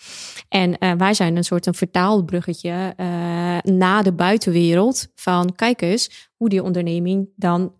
En 0.49 0.75
uh, 0.79 0.91
wij 0.91 1.13
zijn 1.13 1.35
een 1.35 1.43
soort 1.43 1.65
een 1.65 1.73
vertaalbruggetje 1.73 2.93
naar 3.63 4.03
de 4.03 4.11
buitenwereld 4.11 5.07
van 5.15 5.55
kijk 5.55 5.81
eens 5.81 6.29
hoe 6.35 6.49
die 6.49 6.63
onderneming 6.63 7.29
dan 7.35 7.73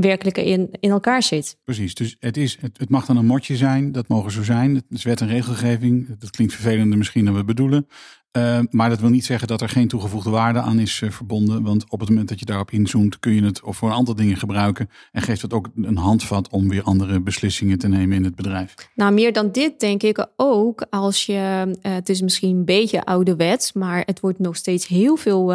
werkelijk 0.00 0.36
in, 0.36 0.68
in 0.80 0.90
elkaar 0.90 1.22
zit. 1.22 1.56
Precies, 1.64 1.94
dus 1.94 2.16
het, 2.18 2.36
is, 2.36 2.58
het, 2.60 2.78
het 2.78 2.88
mag 2.88 3.06
dan 3.06 3.16
een 3.16 3.26
motje 3.26 3.56
zijn, 3.56 3.92
dat 3.92 4.08
mogen 4.08 4.30
zo 4.30 4.42
zijn. 4.42 4.74
Het 4.74 4.84
is 4.88 5.04
wet 5.04 5.20
en 5.20 5.28
regelgeving, 5.28 6.18
dat 6.18 6.30
klinkt 6.30 6.54
vervelender 6.54 6.98
misschien 6.98 7.24
dan 7.24 7.34
we 7.34 7.44
bedoelen. 7.44 7.86
Uh, 8.38 8.58
maar 8.70 8.88
dat 8.88 9.00
wil 9.00 9.10
niet 9.10 9.24
zeggen 9.24 9.48
dat 9.48 9.60
er 9.60 9.68
geen 9.68 9.88
toegevoegde 9.88 10.30
waarde 10.30 10.60
aan 10.60 10.78
is 10.78 11.00
uh, 11.00 11.10
verbonden. 11.10 11.62
Want 11.62 11.84
op 11.88 12.00
het 12.00 12.08
moment 12.08 12.28
dat 12.28 12.38
je 12.38 12.44
daarop 12.44 12.70
inzoomt, 12.70 13.18
kun 13.18 13.34
je 13.34 13.44
het 13.44 13.60
voor 13.64 13.88
een 13.88 13.94
aantal 13.94 14.14
dingen 14.14 14.36
gebruiken. 14.36 14.90
En 15.12 15.22
geeft 15.22 15.42
het 15.42 15.52
ook 15.52 15.68
een 15.76 15.96
handvat 15.96 16.48
om 16.48 16.68
weer 16.68 16.82
andere 16.82 17.20
beslissingen 17.20 17.78
te 17.78 17.88
nemen 17.88 18.16
in 18.16 18.24
het 18.24 18.34
bedrijf. 18.34 18.74
Nou, 18.94 19.12
meer 19.12 19.32
dan 19.32 19.50
dit 19.50 19.80
denk 19.80 20.02
ik 20.02 20.26
ook 20.36 20.86
als 20.90 21.26
je, 21.26 21.66
uh, 21.82 21.92
het 21.92 22.08
is 22.08 22.20
misschien 22.20 22.56
een 22.56 22.64
beetje 22.64 23.04
ouderwets, 23.04 23.72
maar 23.72 24.02
het 24.06 24.20
wordt 24.20 24.38
nog 24.38 24.56
steeds 24.56 24.86
heel 24.86 25.16
veel 25.16 25.54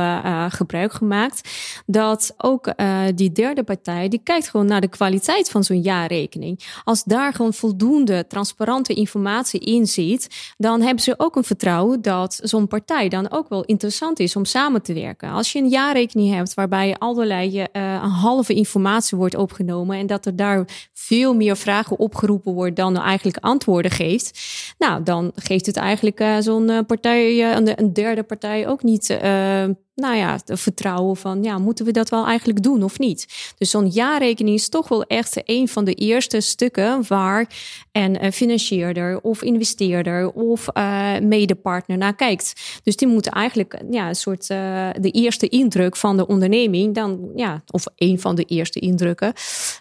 gebruik 0.50 0.94
gemaakt. 0.94 1.50
Dat 1.86 2.34
ook 2.38 2.74
die 3.16 3.32
derde 3.32 3.64
partij, 3.64 4.08
die 4.08 4.22
kijkt 4.24 4.50
gewoon 4.50 4.66
naar 4.66 4.82
de 4.82 4.88
kwaliteit 4.88 5.50
van 5.50 5.64
zo'n 5.64 5.82
jaarrekening. 5.82 6.60
Als 6.84 7.04
daar 7.04 7.34
gewoon 7.34 7.54
voldoende 7.54 8.26
transparante 8.28 8.94
informatie 8.94 9.60
in 9.60 9.88
zit, 9.88 10.54
dan 10.58 10.82
hebben 10.82 11.04
ze 11.04 11.14
ook 11.18 11.36
een 11.36 11.44
vertrouwen 11.44 12.02
dat 12.02 12.40
zo'n 12.44 12.67
partij 12.68 13.10
dan 13.10 13.32
ook 13.32 13.50
wel 13.50 13.64
interessant 13.64 14.20
is 14.20 14.36
om 14.36 14.46
samen 14.46 14.82
te 14.82 14.94
werken. 14.94 15.30
Als 15.30 15.52
je 15.52 15.60
een 15.60 15.70
jaarrekening 15.70 16.34
hebt 16.34 16.54
waarbij 16.54 16.96
allerlei 16.98 17.60
uh, 17.60 17.66
een 17.74 18.10
halve 18.10 18.54
informatie 18.54 19.18
wordt 19.18 19.36
opgenomen 19.36 19.98
en 19.98 20.08
dat 20.08 20.26
er 20.26 20.36
daar 20.36 20.90
veel 20.94 21.36
meer 21.36 21.58
vragen 21.58 22.00
opgeroepen 22.00 22.54
wordt 22.54 22.76
dan 22.76 22.98
eigenlijk 22.98 23.38
antwoorden 23.38 23.92
geeft, 23.92 24.40
nou 24.78 25.04
dan 25.04 25.32
geeft 25.36 25.66
het 25.66 25.78
eigenlijk 25.78 26.20
uh, 26.20 26.38
zo'n 26.40 26.86
partij, 26.86 27.34
uh, 27.34 27.74
een 27.76 27.94
derde 27.94 28.24
partij 28.24 28.68
ook 28.68 28.84
niet 28.84 29.18
nou 30.01 30.16
ja, 30.16 30.32
het 30.46 30.60
vertrouwen 30.60 31.18
van, 31.18 31.44
ja, 31.44 31.58
moeten 31.58 31.86
we 31.86 31.92
dat 31.92 32.10
wel 32.10 32.25
eigenlijk 32.25 32.63
doen 32.63 32.84
of 32.84 33.00
niet? 33.00 33.54
Dus 33.58 33.70
zo'n 33.70 33.88
jaarrekening 33.88 34.56
is 34.56 34.70
toch 34.70 34.88
wel 34.88 35.04
echt 35.04 35.42
een 35.44 35.68
van 35.68 35.86
de 35.86 35.94
eerste 35.94 36.39
stukken 36.39 37.08
waar 37.08 37.50
een 37.92 38.34
financierder 38.34 39.22
of 39.22 39.42
investeerder 39.42 40.32
of 40.32 40.68
uh, 40.74 41.20
medepartner 41.20 41.98
naar 41.98 42.16
kijkt. 42.16 42.80
Dus 42.84 42.96
die 42.96 43.08
moeten 43.08 43.32
eigenlijk 43.32 43.82
ja, 43.89 44.08
een 44.08 44.16
soort 44.16 44.48
de 44.48 45.12
eerste 45.12 45.48
indruk 45.48 45.96
van 45.96 46.18
de 46.18 46.27
onderneming, 46.27 46.96
dan, 46.96 47.32
ja, 47.36 47.63
of 47.68 47.86
een 47.96 48.20
van 48.20 48.36
de 48.36 48.44
eerste 48.44 48.80
indrukken, 48.80 49.34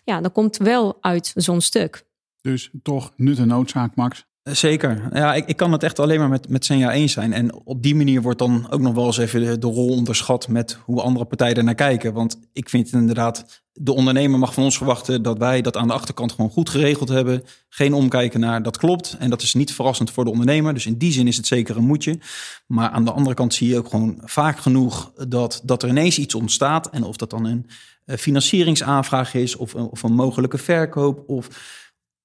ja, 0.04 0.20
dan 0.20 0.32
komt 0.32 0.56
wel 0.56 0.98
uit 1.00 1.32
zo'n 1.34 1.60
stuk. 1.60 2.04
Dus 2.40 2.70
toch 2.82 3.12
nut 3.16 3.38
en 3.38 3.48
noodzaak, 3.48 3.94
Max. 3.94 4.26
Zeker. 4.52 5.08
Ja, 5.12 5.34
ik, 5.34 5.46
ik 5.46 5.56
kan 5.56 5.72
het 5.72 5.82
echt 5.82 5.98
alleen 5.98 6.18
maar 6.18 6.28
met, 6.28 6.48
met 6.48 6.64
Senja 6.64 6.92
eens 6.92 7.12
zijn. 7.12 7.32
En 7.32 7.54
op 7.64 7.82
die 7.82 7.94
manier 7.94 8.22
wordt 8.22 8.38
dan 8.38 8.66
ook 8.70 8.80
nog 8.80 8.94
wel 8.94 9.06
eens 9.06 9.18
even 9.18 9.60
de, 9.60 9.66
rol 9.66 9.88
onderschat 9.88 10.48
met 10.48 10.78
hoe 10.84 11.00
andere 11.02 11.24
partijen 11.24 11.64
naar 11.64 11.74
kijken. 11.74 12.12
Want 12.12 12.38
ik 12.52 12.68
vind 12.68 12.92
inderdaad, 12.92 13.62
de 13.72 13.94
ondernemer 13.94 14.38
mag 14.38 14.54
van 14.54 14.64
ons 14.64 14.76
verwachten 14.76 15.22
dat 15.22 15.38
wij 15.38 15.60
dat 15.60 15.76
aan 15.76 15.86
de 15.86 15.92
achterkant 15.92 16.32
gewoon 16.32 16.50
goed 16.50 16.70
geregeld 16.70 17.08
hebben. 17.08 17.42
Geen 17.68 17.94
omkijken 17.94 18.40
naar 18.40 18.62
dat 18.62 18.76
klopt. 18.76 19.16
En 19.18 19.30
dat 19.30 19.42
is 19.42 19.54
niet 19.54 19.74
verrassend 19.74 20.10
voor 20.10 20.24
de 20.24 20.30
ondernemer. 20.30 20.74
Dus 20.74 20.86
in 20.86 20.98
die 20.98 21.12
zin 21.12 21.26
is 21.26 21.36
het 21.36 21.46
zeker 21.46 21.76
een 21.76 21.86
moetje. 21.86 22.18
Maar 22.66 22.90
aan 22.90 23.04
de 23.04 23.12
andere 23.12 23.34
kant 23.34 23.54
zie 23.54 23.68
je 23.68 23.78
ook 23.78 23.88
gewoon 23.88 24.20
vaak 24.24 24.58
genoeg 24.58 25.12
dat, 25.28 25.60
dat 25.64 25.82
er 25.82 25.88
ineens 25.88 26.18
iets 26.18 26.34
ontstaat. 26.34 26.90
En 26.90 27.02
of 27.02 27.16
dat 27.16 27.30
dan 27.30 27.44
een 27.44 27.66
eh, 28.04 28.16
financieringsaanvraag 28.16 29.34
is 29.34 29.56
of, 29.56 29.74
of 29.74 30.02
een 30.02 30.14
mogelijke 30.14 30.58
verkoop 30.58 31.22
of 31.26 31.48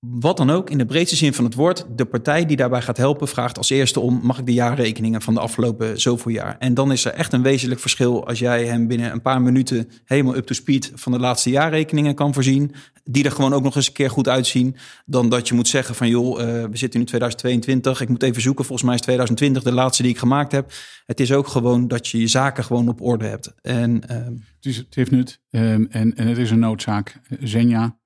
wat 0.10 0.38
dan 0.38 0.50
ook, 0.50 0.70
in 0.70 0.78
de 0.78 0.86
breedste 0.86 1.16
zin 1.16 1.34
van 1.34 1.46
het 1.46 1.54
woord, 1.54 1.86
de 1.96 2.06
partij 2.06 2.46
die 2.46 2.58
daarbij 2.58 2.82
gaat 2.82 2.98
helpen, 2.98 3.28
vraagt 3.28 3.58
als 3.58 3.70
eerste 3.70 4.00
om: 4.00 4.20
mag 4.24 4.40
ik 4.40 4.46
de 4.46 4.54
jaarrekeningen 4.54 5.22
van 5.22 5.34
de 5.34 5.40
afgelopen 5.40 6.02
zoveel 6.02 6.32
jaar? 6.32 6.56
En 6.60 6.74
dan 6.74 6.92
is 6.92 7.06
er 7.06 7.14
echt 7.14 7.34
een 7.34 7.42
wezenlijk 7.42 7.80
verschil 7.80 8.28
als 8.28 8.40
jij 8.40 8.66
hem 8.66 8.88
binnen 8.88 9.12
een 9.12 9.22
paar 9.22 9.42
minuten 9.42 9.90
helemaal 10.06 10.36
up 10.36 10.46
to 10.46 10.54
speed 10.54 10.92
van 10.96 11.12
de 11.12 11.20
laatste 11.20 11.50
jaarrekeningen 11.50 12.16
kan 12.16 12.34
voorzien, 12.34 12.72
die 13.04 13.24
er 13.24 13.32
gewoon 13.32 13.54
ook 13.54 13.64
nog 13.64 13.76
eens 13.76 13.88
een 13.88 13.94
keer 13.94 14.10
goed 14.10 14.28
uitzien, 14.28 14.76
dan 15.06 15.30
dat 15.30 15.48
je 15.48 15.54
moet 15.54 15.68
zeggen: 15.68 15.96
van 15.96 16.10
joh, 16.10 16.40
uh, 16.40 16.46
we 16.46 16.78
zitten 16.78 17.00
nu 17.00 17.06
2022, 17.06 18.02
ik 18.02 18.10
moet 18.10 18.24
even 18.24 18.42
zoeken, 18.42 18.66
volgens 18.66 18.88
mij 18.88 18.96
is 18.96 19.02
2020 19.02 19.64
de 19.64 19.72
laatste 19.72 20.04
die 20.04 20.12
ik 20.12 20.18
gemaakt 20.18 20.52
heb. 20.52 20.72
Het 21.06 21.20
is 21.20 21.32
ook 21.32 21.48
gewoon 21.48 21.88
dat 21.88 22.08
je 22.08 22.20
je 22.20 22.28
zaken 22.28 22.64
gewoon 22.64 22.90
op 22.90 23.02
orde 23.02 23.26
hebt. 23.26 23.54
En, 23.62 24.02
uh, 24.12 24.18
het, 24.18 24.66
is, 24.66 24.78
het 24.78 24.96
heeft 24.96 25.12
nut 25.12 25.42
um, 25.50 25.88
en, 25.90 26.16
en 26.16 26.28
het 26.28 26.38
is 26.38 26.52
een 26.52 26.60
noodzaak. 26.60 27.20
Zenja, 27.40 28.00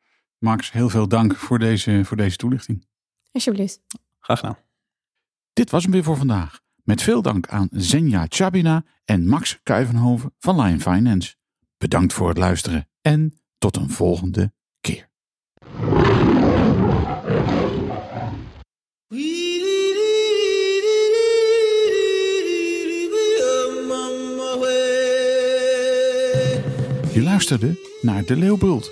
Max, 0.46 0.72
heel 0.72 0.90
veel 0.90 1.08
dank 1.08 1.36
voor 1.36 1.60
deze, 1.60 2.02
voor 2.04 2.18
deze 2.18 2.38
toelichting. 2.38 2.88
Alsjeblieft. 3.32 3.82
Graag 4.20 4.40
gedaan. 4.40 4.58
Dit 5.54 5.70
was 5.70 5.84
hem 5.84 5.92
weer 5.92 6.04
voor 6.04 6.18
vandaag. 6.18 6.60
Met 6.84 7.02
veel 7.02 7.22
dank 7.22 7.48
aan 7.48 7.68
Zenja 7.72 8.26
Chabina 8.30 8.84
en 9.06 9.28
Max 9.28 9.60
Kuivenhoven 9.64 10.34
van 10.40 10.62
Lion 10.62 10.82
Finance. 10.82 11.36
Bedankt 11.78 12.14
voor 12.14 12.28
het 12.28 12.38
luisteren 12.38 12.90
en 13.02 13.34
tot 13.58 13.78
een 13.78 13.90
volgende 13.90 14.54
keer. 14.82 15.10
Je 27.14 27.22
luisterde 27.24 27.98
naar 28.02 28.26
De 28.26 28.36
Leeuwbult 28.36 28.92